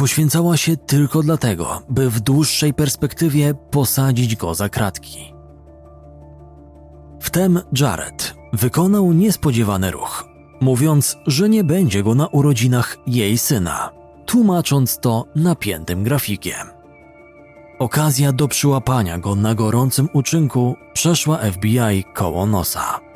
Poświęcała 0.01 0.57
się 0.57 0.77
tylko 0.77 1.23
dlatego, 1.23 1.83
by 1.89 2.11
w 2.11 2.21
dłuższej 2.21 2.75
perspektywie 2.75 3.55
posadzić 3.55 4.37
go 4.37 4.55
za 4.55 4.69
kratki. 4.69 5.35
Wtem 7.21 7.61
Jared 7.81 8.35
wykonał 8.53 9.13
niespodziewany 9.13 9.91
ruch, 9.91 10.29
mówiąc, 10.61 11.17
że 11.27 11.49
nie 11.49 11.65
będzie 11.65 12.03
go 12.03 12.15
na 12.15 12.27
urodzinach 12.27 12.97
jej 13.07 13.39
syna, 13.39 13.91
tłumacząc 14.27 14.99
to 14.99 15.25
napiętym 15.37 16.05
grafikiem. 16.05 16.69
Okazja 17.79 18.33
do 18.33 18.49
przyłapania 18.49 19.19
go 19.19 19.35
na 19.35 19.55
gorącym 19.55 20.09
uczynku 20.13 20.77
przeszła 20.93 21.39
FBI 21.39 22.05
koło 22.15 22.47
nosa. 22.47 23.10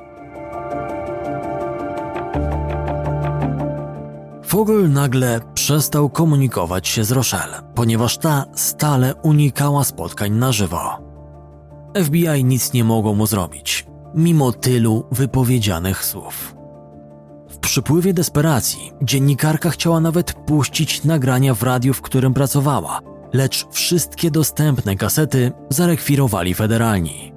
Fogel 4.55 4.93
nagle 4.93 5.41
przestał 5.55 6.11
komunikować 6.11 6.89
się 6.89 7.05
z 7.05 7.13
Rochelle, 7.13 7.63
ponieważ 7.75 8.19
ta 8.19 8.45
stale 8.55 9.15
unikała 9.15 9.85
spotkań 9.85 10.33
na 10.33 10.53
żywo. 10.53 10.99
FBI 12.05 12.45
nic 12.45 12.73
nie 12.73 12.85
mogło 12.85 13.15
mu 13.15 13.27
zrobić, 13.27 13.87
mimo 14.15 14.53
tylu 14.53 15.05
wypowiedzianych 15.13 16.05
słów. 16.05 16.55
W 17.49 17.59
przypływie 17.59 18.15
desperacji 18.15 18.93
dziennikarka 19.03 19.71
chciała 19.71 20.01
nawet 20.01 20.33
puścić 20.33 21.05
nagrania 21.05 21.55
w 21.55 21.63
radiu, 21.63 21.95
w 21.95 22.03
którym 22.03 22.35
pracowała, 22.35 23.01
lecz 23.33 23.67
wszystkie 23.71 24.31
dostępne 24.31 24.97
kasety 24.97 25.53
zarekwirowali 25.71 26.55
federalni. 26.55 27.33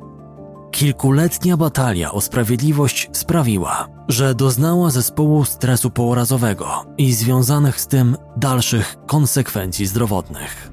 Kilkuletnia 0.71 1.57
batalia 1.57 2.11
o 2.11 2.21
sprawiedliwość 2.21 3.09
sprawiła, 3.11 3.96
że 4.07 4.35
doznała 4.35 4.89
zespołu 4.89 5.45
stresu 5.45 5.89
pourazowego 5.89 6.85
i 6.97 7.13
związanych 7.13 7.81
z 7.81 7.87
tym 7.87 8.17
dalszych 8.37 8.95
konsekwencji 9.07 9.85
zdrowotnych. 9.85 10.71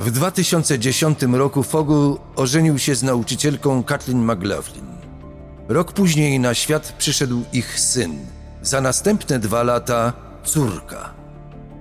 W 0.00 0.10
2010 0.10 1.22
roku 1.22 1.62
Fogel 1.62 2.16
ożenił 2.36 2.78
się 2.78 2.94
z 2.94 3.02
nauczycielką 3.02 3.84
Kathleen 3.84 4.24
McLaughlin. 4.24 4.86
Rok 5.68 5.92
później 5.92 6.40
na 6.40 6.54
świat 6.54 6.94
przyszedł 6.98 7.42
ich 7.52 7.80
syn, 7.80 8.18
za 8.62 8.80
następne 8.80 9.38
dwa 9.38 9.62
lata 9.62 10.12
córka. 10.44 11.14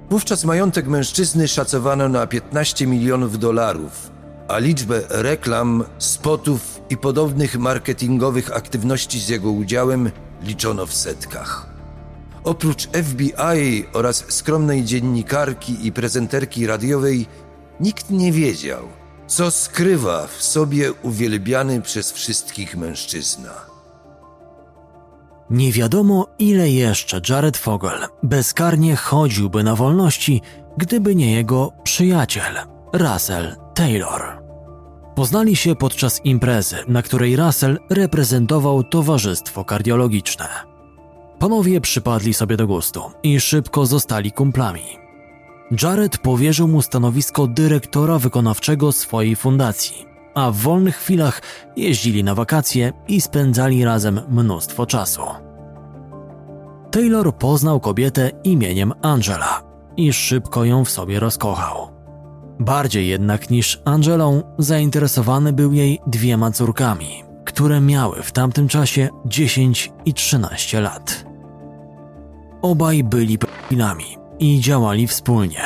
Wówczas 0.10 0.45
majątek 0.45 0.88
mężczyzny 0.88 1.48
szacowano 1.48 2.10
na 2.10 2.28
15 2.28 2.88
milionów 2.88 3.39
dolarów, 3.39 4.12
a 4.47 4.58
liczbę 4.58 5.01
reklam, 5.10 5.84
spotów 5.97 6.81
i 6.89 6.97
podobnych 6.97 7.58
marketingowych 7.58 8.55
aktywności 8.55 9.19
z 9.19 9.29
jego 9.29 9.51
udziałem 9.51 10.12
liczono 10.43 10.86
w 10.86 10.93
setkach. 10.93 11.69
Oprócz 12.43 12.88
FBI 12.88 13.86
oraz 13.93 14.25
skromnej 14.27 14.84
dziennikarki 14.84 15.88
i 15.88 15.91
prezenterki 15.91 16.67
radiowej, 16.67 17.25
nikt 17.79 18.10
nie 18.10 18.31
wiedział, 18.31 18.84
co 19.27 19.51
skrywa 19.51 20.27
w 20.27 20.43
sobie 20.43 20.93
uwielbiany 20.93 21.81
przez 21.81 22.12
wszystkich 22.12 22.77
mężczyzna. 22.77 23.51
Nie 25.49 25.71
wiadomo, 25.71 26.27
ile 26.39 26.69
jeszcze 26.69 27.21
Jared 27.29 27.58
Fogel 27.58 28.08
bezkarnie 28.23 28.95
chodziłby 28.95 29.63
na 29.63 29.75
wolności, 29.75 30.41
gdyby 30.77 31.15
nie 31.15 31.31
jego 31.31 31.71
przyjaciel, 31.84 32.75
Russell 32.97 33.55
Taylor. 33.73 34.21
Poznali 35.15 35.55
się 35.55 35.75
podczas 35.75 36.25
imprezy, 36.25 36.75
na 36.88 37.01
której 37.01 37.36
Russell 37.36 37.79
reprezentował 37.89 38.84
towarzystwo 38.84 39.65
kardiologiczne. 39.65 40.47
Panowie 41.39 41.81
przypadli 41.81 42.34
sobie 42.34 42.58
do 42.58 42.67
gustu 42.67 43.01
i 43.23 43.39
szybko 43.39 43.86
zostali 43.86 44.31
kumplami. 44.31 44.84
Jared 45.84 46.17
powierzył 46.17 46.67
mu 46.67 46.81
stanowisko 46.81 47.47
dyrektora 47.47 48.19
wykonawczego 48.19 48.91
swojej 48.91 49.36
fundacji, 49.36 50.05
a 50.36 50.51
w 50.51 50.55
wolnych 50.55 50.95
chwilach 50.95 51.41
jeździli 51.75 52.23
na 52.23 52.36
wakacje 52.36 52.93
i 53.08 53.21
spędzali 53.21 53.86
razem 53.86 54.21
mnóstwo 54.29 54.86
czasu. 54.86 55.21
Taylor 56.91 57.38
poznał 57.38 57.79
kobietę 57.79 58.31
imieniem 58.43 58.93
Angela 59.01 59.62
i 59.97 60.13
szybko 60.13 60.65
ją 60.65 60.86
w 60.86 60.89
sobie 60.89 61.19
rozkochał. 61.19 61.94
Bardziej 62.60 63.08
jednak 63.08 63.50
niż 63.50 63.82
Angelą 63.86 64.44
zainteresowany 64.58 65.54
był 65.54 65.74
jej 65.74 66.00
dwiema 66.08 66.52
córkami, 66.52 67.24
które 67.46 67.82
miały 67.82 68.24
w 68.24 68.32
tamtym 68.32 68.68
czasie 68.68 69.10
10 69.26 69.91
i 70.06 70.13
13 70.13 70.82
lat. 70.82 71.26
Obaj 72.62 73.04
byli 73.04 73.38
pedofilami 73.38 74.18
i 74.39 74.60
działali 74.60 75.08
wspólnie. 75.08 75.62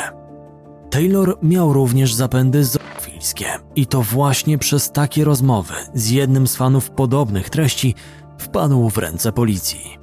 Taylor 0.90 1.38
miał 1.42 1.72
również 1.72 2.14
zapędy 2.14 2.64
zoofilskie 2.64 3.46
i 3.76 3.86
to 3.86 4.02
właśnie 4.02 4.58
przez 4.58 4.92
takie 4.92 5.24
rozmowy 5.24 5.74
z 5.94 6.10
jednym 6.10 6.46
z 6.46 6.56
fanów 6.56 6.90
podobnych 6.90 7.50
treści 7.50 7.94
wpadł 8.38 8.90
w 8.90 8.98
ręce 8.98 9.32
policji. 9.32 9.98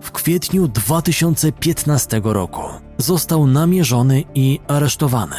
W 0.00 0.12
kwietniu 0.12 0.68
2015 0.68 2.20
roku 2.24 2.62
został 2.98 3.46
namierzony 3.46 4.24
i 4.34 4.60
aresztowany, 4.68 5.36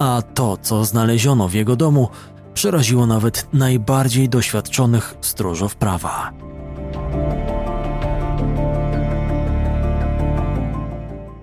a 0.00 0.22
to, 0.34 0.56
co 0.62 0.84
znaleziono 0.84 1.48
w 1.48 1.54
jego 1.54 1.76
domu, 1.76 2.08
przeraziło 2.54 3.06
nawet 3.06 3.46
najbardziej 3.52 4.28
doświadczonych 4.28 5.14
stróżów 5.20 5.76
prawa. 5.76 6.32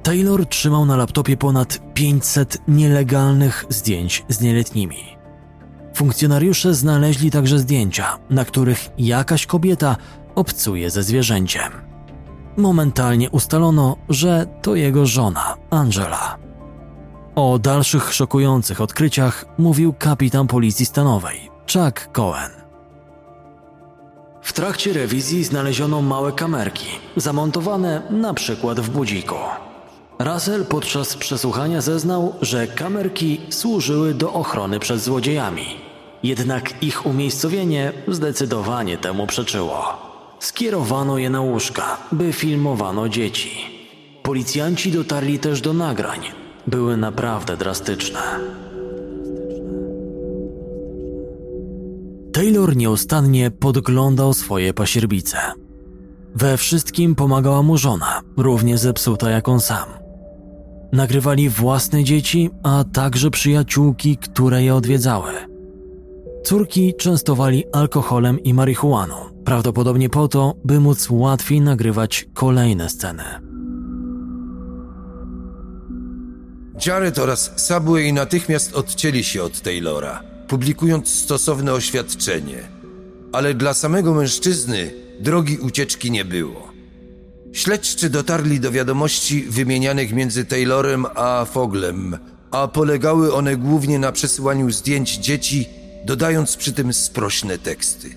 Taylor 0.04 0.46
trzymał 0.46 0.86
na 0.86 0.96
laptopie 0.98 1.38
ponad 1.38 1.80
500 1.94 2.58
nielegalnych 2.68 3.66
zdjęć 3.70 4.26
z 4.30 4.42
nieletnimi. 4.42 5.18
Funkcjonariusze 5.96 6.74
znaleźli 6.74 7.32
także 7.32 7.60
zdjęcia, 7.60 8.18
na 8.30 8.46
których 8.46 8.90
jakaś 8.98 9.46
kobieta 9.46 9.96
obcuje 10.36 10.90
ze 10.90 11.04
zwierzęciem. 11.04 11.72
Momentalnie 12.58 13.30
ustalono, 13.30 13.98
że 14.10 14.46
to 14.62 14.76
jego 14.76 15.06
żona, 15.06 15.56
Angela. 15.70 16.47
O 17.38 17.60
dalszych 17.60 18.14
szokujących 18.14 18.82
odkryciach 18.82 19.46
mówił 19.58 19.94
kapitan 19.94 20.48
policji 20.48 20.86
stanowej, 20.86 21.52
Chuck 21.74 22.12
Cohen. 22.12 22.52
W 24.42 24.54
trakcie 24.54 24.94
rewizji 24.94 25.44
znaleziono 25.44 26.02
małe 26.02 26.32
kamerki, 26.32 26.88
zamontowane 27.16 28.02
na 28.10 28.34
przykład 28.34 28.80
w 28.80 28.90
budziku. 28.90 29.36
Russell 30.20 30.66
podczas 30.66 31.18
przesłuchania 31.18 31.82
zeznał, 31.82 32.36
że 32.42 32.68
kamerki 32.68 33.42
służyły 33.50 34.14
do 34.14 34.34
ochrony 34.34 34.80
przed 34.80 35.00
złodziejami. 35.00 35.66
Jednak 36.24 36.84
ich 36.84 37.06
umiejscowienie 37.06 37.94
zdecydowanie 38.08 38.98
temu 38.98 39.28
przeczyło. 39.28 39.84
Skierowano 40.40 41.18
je 41.18 41.30
na 41.30 41.42
łóżka, 41.42 41.98
by 42.12 42.34
filmowano 42.34 43.10
dzieci. 43.10 43.52
Policjanci 44.24 44.92
dotarli 44.92 45.40
też 45.40 45.62
do 45.62 45.74
nagrań. 45.74 46.47
Były 46.68 46.98
naprawdę 46.98 47.58
drastyczne. 47.58 48.20
Taylor 52.34 52.76
nieustannie 52.76 53.52
podglądał 53.52 54.34
swoje 54.34 54.74
pasierbice. 54.74 55.38
We 56.36 56.58
wszystkim 56.58 57.16
pomagała 57.16 57.62
mu 57.64 57.78
żona, 57.78 58.22
równie 58.38 58.78
zepsuta 58.78 59.30
jak 59.30 59.50
on 59.50 59.60
sam. 59.60 59.90
Nagrywali 60.92 61.50
własne 61.50 62.04
dzieci, 62.04 62.50
a 62.64 62.84
także 62.94 63.32
przyjaciółki, 63.32 64.18
które 64.18 64.64
je 64.64 64.76
odwiedzały. 64.76 65.32
Córki 66.44 66.94
częstowali 66.98 67.64
alkoholem 67.74 68.40
i 68.40 68.54
marihuaną, 68.54 69.16
prawdopodobnie 69.46 70.10
po 70.10 70.28
to, 70.28 70.54
by 70.66 70.80
móc 70.80 71.08
łatwiej 71.10 71.62
nagrywać 71.62 72.26
kolejne 72.34 72.90
sceny. 72.90 73.47
Jared 76.86 77.20
oraz 77.20 77.52
Subway 77.56 78.14
natychmiast 78.14 78.74
odcięli 78.74 79.24
się 79.24 79.44
od 79.44 79.62
Taylora, 79.62 80.24
publikując 80.48 81.10
stosowne 81.10 81.74
oświadczenie. 81.74 82.58
Ale 83.34 83.54
dla 83.54 83.74
samego 83.74 84.14
mężczyzny 84.14 84.94
drogi 85.20 85.58
ucieczki 85.58 86.12
nie 86.12 86.26
było. 86.26 86.72
Śledczy 87.54 88.10
dotarli 88.10 88.60
do 88.60 88.72
wiadomości 88.72 89.44
wymienianych 89.44 90.14
między 90.14 90.46
Taylorem 90.46 91.06
a 91.16 91.46
Foglem, 91.46 92.18
a 92.52 92.68
polegały 92.68 93.34
one 93.34 93.58
głównie 93.58 94.00
na 94.00 94.12
przesyłaniu 94.12 94.72
zdjęć 94.72 95.16
dzieci, 95.16 95.70
dodając 96.06 96.58
przy 96.58 96.74
tym 96.74 96.94
sprośne 96.94 97.58
teksty. 97.58 98.10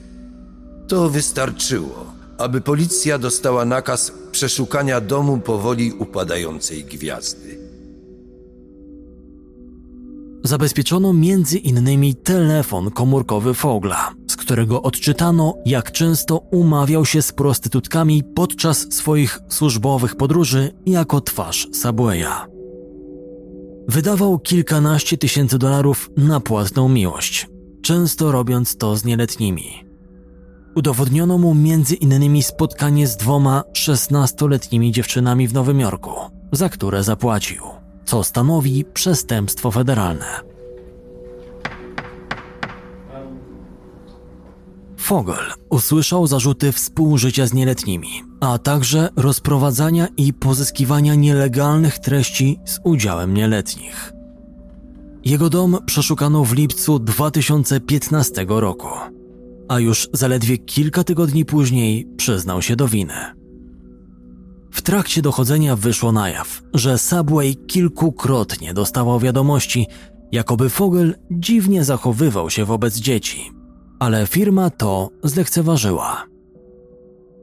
To 0.88 1.11
wystarczyło, 1.11 2.12
aby 2.38 2.61
policja 2.61 3.18
dostała 3.18 3.64
nakaz 3.64 4.12
przeszukania 4.33 5.01
domu 5.01 5.38
powoli 5.38 5.92
upadającej 5.92 6.85
gwiazdy. 6.85 7.60
Zabezpieczono 10.51 11.13
innymi 11.59 12.15
telefon 12.15 12.91
komórkowy 12.91 13.55
Fogla, 13.55 14.15
z 14.31 14.37
którego 14.37 14.83
odczytano, 14.83 15.55
jak 15.67 15.93
często 15.93 16.39
umawiał 16.39 17.05
się 17.05 17.23
z 17.23 17.33
prostytutkami 17.33 18.23
podczas 18.35 18.93
swoich 18.93 19.39
służbowych 19.49 20.17
podróży 20.17 20.73
jako 20.87 21.21
twarz 21.21 21.69
Subwaya. 21.73 22.47
Wydawał 23.89 24.39
kilkanaście 24.39 25.19
tysięcy 25.19 25.59
dolarów 25.59 26.11
na 26.17 26.41
płatną 26.41 26.89
miłość, 26.89 27.49
często 27.83 28.33
robiąc 28.33 28.77
to 28.77 28.97
z 28.97 29.05
nieletnimi. 29.05 29.85
Udowodniono 30.75 31.39
mu 31.39 31.55
innymi 31.95 32.43
spotkanie 32.43 33.07
z 33.07 33.17
dwoma 33.17 33.65
szesnastoletnimi 33.73 34.93
dziewczynami 34.93 35.49
w 35.49 35.55
Nowym 35.55 35.81
Jorku, 35.81 36.13
za 36.53 36.69
które 36.69 37.03
zapłacił 37.03 37.80
co 38.05 38.25
stanowi 38.25 38.85
przestępstwo 38.95 39.71
federalne. 39.71 40.51
Fogel 44.97 45.45
usłyszał 45.71 46.27
zarzuty 46.27 46.73
współżycia 46.73 47.47
z 47.47 47.53
nieletnimi, 47.53 48.23
a 48.41 48.59
także 48.59 49.09
rozprowadzania 49.17 50.09
i 50.17 50.33
pozyskiwania 50.33 51.15
nielegalnych 51.15 51.99
treści 51.99 52.59
z 52.65 52.81
udziałem 52.85 53.35
nieletnich. 53.35 54.13
Jego 55.25 55.51
dom 55.51 55.79
przeszukano 55.87 56.45
w 56.45 56.53
lipcu 56.53 56.99
2015 56.99 58.47
roku, 58.49 58.89
a 59.69 59.81
już 59.81 60.09
zaledwie 60.13 60.59
kilka 60.59 61.05
tygodni 61.05 61.45
później 61.45 62.07
przyznał 62.17 62.63
się 62.63 62.77
do 62.77 62.89
winy. 62.89 63.39
W 64.71 64.83
trakcie 64.83 65.23
dochodzenia 65.23 65.77
wyszło 65.77 66.13
na 66.13 66.29
jaw, 66.29 66.63
że 66.75 66.99
Subway 66.99 67.57
kilkukrotnie 67.67 68.75
dostawał 68.75 69.21
wiadomości, 69.21 69.87
jakoby 70.33 70.69
Fogel 70.69 71.15
dziwnie 71.31 71.85
zachowywał 71.85 72.51
się 72.51 72.65
wobec 72.65 72.97
dzieci, 72.97 73.53
ale 73.99 74.27
firma 74.27 74.71
to 74.71 75.11
zlekceważyła. 75.23 76.27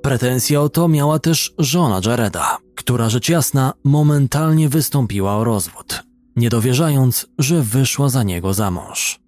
Pretensje 0.01 0.61
o 0.61 0.69
to 0.69 0.87
miała 0.87 1.19
też 1.19 1.53
żona 1.57 2.01
Jareda, 2.05 2.57
która 2.75 3.09
rzecz 3.09 3.29
jasna 3.29 3.73
momentalnie 3.83 4.69
wystąpiła 4.69 5.37
o 5.37 5.43
rozwód, 5.43 6.03
nie 6.35 6.49
dowierzając, 6.49 7.27
że 7.39 7.61
wyszła 7.61 8.09
za 8.09 8.23
niego 8.23 8.53
za 8.53 8.71
mąż. 8.71 9.26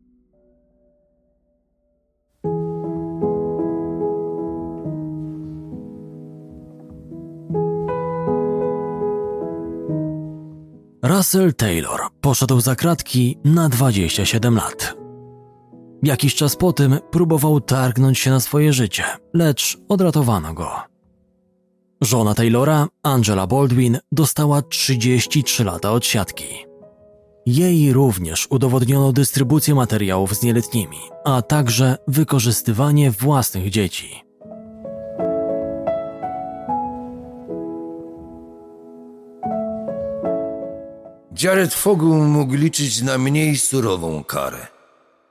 Russell 11.04 11.54
Taylor 11.54 12.00
poszedł 12.22 12.62
za 12.62 12.76
kratki 12.76 13.38
na 13.46 13.70
27 13.70 14.56
lat. 14.56 14.96
Jakiś 16.04 16.36
czas 16.36 16.56
po 16.56 16.74
tym 16.74 17.00
próbował 17.12 17.62
targnąć 17.62 18.20
się 18.20 18.32
na 18.32 18.40
swoje 18.40 18.74
życie, 18.74 19.04
lecz 19.34 19.78
odratowano 19.90 20.54
go. 20.54 20.72
Żona 22.02 22.34
Taylora, 22.34 22.88
Angela 23.04 23.48
Baldwin, 23.48 23.98
dostała 24.12 24.62
33 24.62 25.64
lata 25.64 25.92
od 25.92 26.06
siatki. 26.06 26.46
Jej 27.46 27.94
również 27.94 28.48
udowodniono 28.50 29.14
dystrybucję 29.14 29.76
materiałów 29.76 30.36
z 30.36 30.44
nieletnimi, 30.44 31.00
a 31.26 31.42
także 31.42 31.98
wykorzystywanie 32.08 33.12
własnych 33.12 33.70
dzieci. 33.70 34.29
Jared 41.43 41.73
Fogel 41.73 42.08
mógł 42.08 42.54
liczyć 42.54 43.02
na 43.02 43.17
mniej 43.17 43.58
surową 43.58 44.23
karę. 44.23 44.67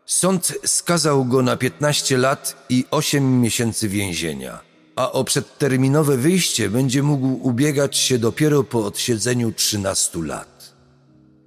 Sąd 0.07 0.53
skazał 0.67 1.25
go 1.25 1.43
na 1.43 1.57
15 1.57 2.19
lat 2.19 2.67
i 2.69 2.85
8 2.91 3.41
miesięcy 3.41 3.89
więzienia, 3.89 4.59
a 4.97 5.13
o 5.13 5.25
przedterminowe 5.25 6.17
wyjście 6.17 6.71
będzie 6.71 7.03
mógł 7.03 7.49
ubiegać 7.49 7.97
się 7.97 8.19
dopiero 8.19 8.65
po 8.65 8.87
odsiedzeniu 8.87 9.53
13 9.53 10.19
lat. 10.23 10.75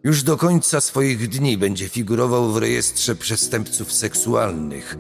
Już 0.04 0.24
do 0.24 0.38
końca 0.38 0.82
swoich 0.82 1.30
dni 1.30 1.58
będzie 1.58 1.90
figurował 1.90 2.52
w 2.52 2.58
rejestrze 2.58 3.16
przestępców 3.16 3.94
seksualnych, 3.94 4.98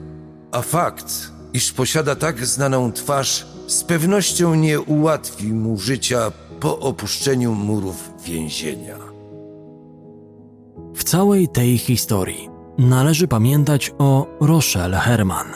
a 0.52 0.62
fakt, 0.62 1.32
iż 1.54 1.71
posiada 1.71 2.15
tak 2.15 2.45
znaną 2.45 2.91
twarz, 2.91 3.45
z 3.67 3.84
pewnością 3.84 4.56
nie 4.56 4.82
ułatwi 4.82 5.47
mu 5.47 5.80
życia 5.80 6.32
po 6.60 6.80
opuszczeniu 6.80 7.54
murów 7.54 8.10
więzienia. 8.26 9.11
Całej 11.12 11.47
tej 11.47 11.78
historii 11.78 12.50
należy 12.78 13.28
pamiętać 13.28 13.91
o 14.00 14.28
Rochelle 14.41 14.97
Herman, 14.97 15.47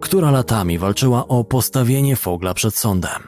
która 0.00 0.30
latami 0.30 0.78
walczyła 0.78 1.28
o 1.28 1.44
postawienie 1.44 2.16
Fogla 2.16 2.54
przed 2.54 2.74
sądem. 2.76 3.22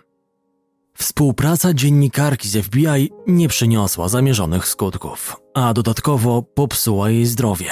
Współpraca 0.94 1.74
dziennikarki 1.74 2.48
z 2.48 2.56
FBI 2.66 3.10
nie 3.26 3.48
przyniosła 3.48 4.08
zamierzonych 4.08 4.68
skutków, 4.68 5.36
a 5.54 5.74
dodatkowo 5.74 6.42
popsuła 6.42 7.10
jej 7.10 7.26
zdrowie. 7.26 7.70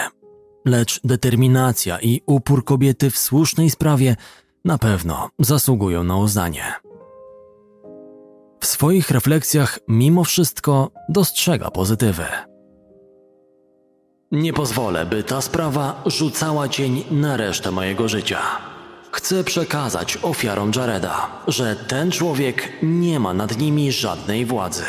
Lecz 0.64 1.00
determinacja 1.05 2.00
i 2.00 2.20
upór 2.27 2.64
kobiety 2.64 3.11
w 3.11 3.18
słusznej 3.18 3.70
sprawie 3.70 4.16
na 4.64 4.79
pewno 4.79 5.29
zasługują 5.38 6.05
na 6.05 6.16
uznanie. 6.16 6.64
W 8.61 8.66
swoich 8.66 9.11
refleksjach 9.11 9.79
mimo 9.88 10.24
wszystko 10.24 10.90
dostrzega 11.09 11.70
pozytywy. 11.70 12.24
Nie 14.35 14.53
pozwolę, 14.53 15.07
by 15.07 15.23
ta 15.23 15.40
sprawa 15.40 16.03
rzucała 16.07 16.68
cień 16.68 17.05
na 17.11 17.37
resztę 17.37 17.70
mojego 17.70 18.09
życia. 18.09 18.40
Chcę 19.12 19.44
przekazać 19.44 20.18
ofiarom 20.23 20.73
Jareda, 20.77 21.29
że 21.49 21.77
ten 21.77 22.11
człowiek 22.11 22.73
nie 22.83 23.20
ma 23.20 23.35
nad 23.35 23.59
nimi 23.59 23.92
żadnej 23.92 24.47
władzy. 24.47 24.85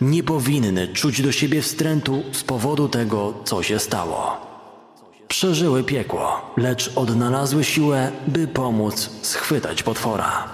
Nie 0.00 0.22
powinny 0.22 0.88
czuć 0.88 1.22
do 1.22 1.32
siebie 1.32 1.62
wstrętu 1.62 2.22
z 2.32 2.44
powodu 2.44 2.88
tego, 2.88 3.34
co 3.44 3.62
się 3.62 3.78
stało. 3.78 4.36
Przeżyły 5.28 5.84
piekło, 5.84 6.54
lecz 6.56 6.92
odnalazły 6.96 7.64
siłę, 7.64 8.12
by 8.26 8.48
pomóc 8.48 9.10
schwytać 9.22 9.82
potwora. 9.82 10.48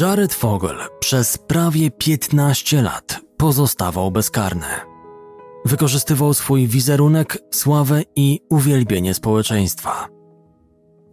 Jared 0.00 0.34
Fogel 0.34 0.76
przez 1.00 1.38
prawie 1.38 1.90
15 1.90 2.82
lat 2.82 3.23
pozostawał 3.36 4.10
bezkarny. 4.10 4.66
Wykorzystywał 5.64 6.34
swój 6.34 6.66
wizerunek, 6.66 7.38
sławę 7.50 8.02
i 8.16 8.40
uwielbienie 8.50 9.14
społeczeństwa. 9.14 10.08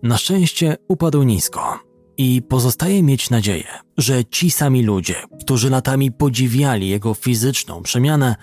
Na 0.03 0.17
szczęście 0.17 0.75
upadł 0.87 1.23
nisko 1.23 1.79
i 2.17 2.41
pozostaje 2.41 3.03
mieć 3.03 3.29
nadzieję, 3.29 3.67
że 3.97 4.25
ci 4.25 4.51
sami 4.51 4.83
ludzie, 4.83 5.15
którzy 5.39 5.69
latami 5.69 6.11
podziwiali 6.11 6.89
jego 6.89 7.13
fizyczną 7.13 7.81
przemianę, 7.81 8.35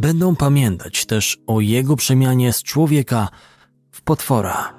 będą 0.00 0.36
pamiętać 0.36 1.06
też 1.06 1.38
o 1.46 1.60
jego 1.60 1.96
przemianie 1.96 2.52
z 2.52 2.62
człowieka 2.62 3.28
w 3.90 4.02
potwora. 4.02 4.74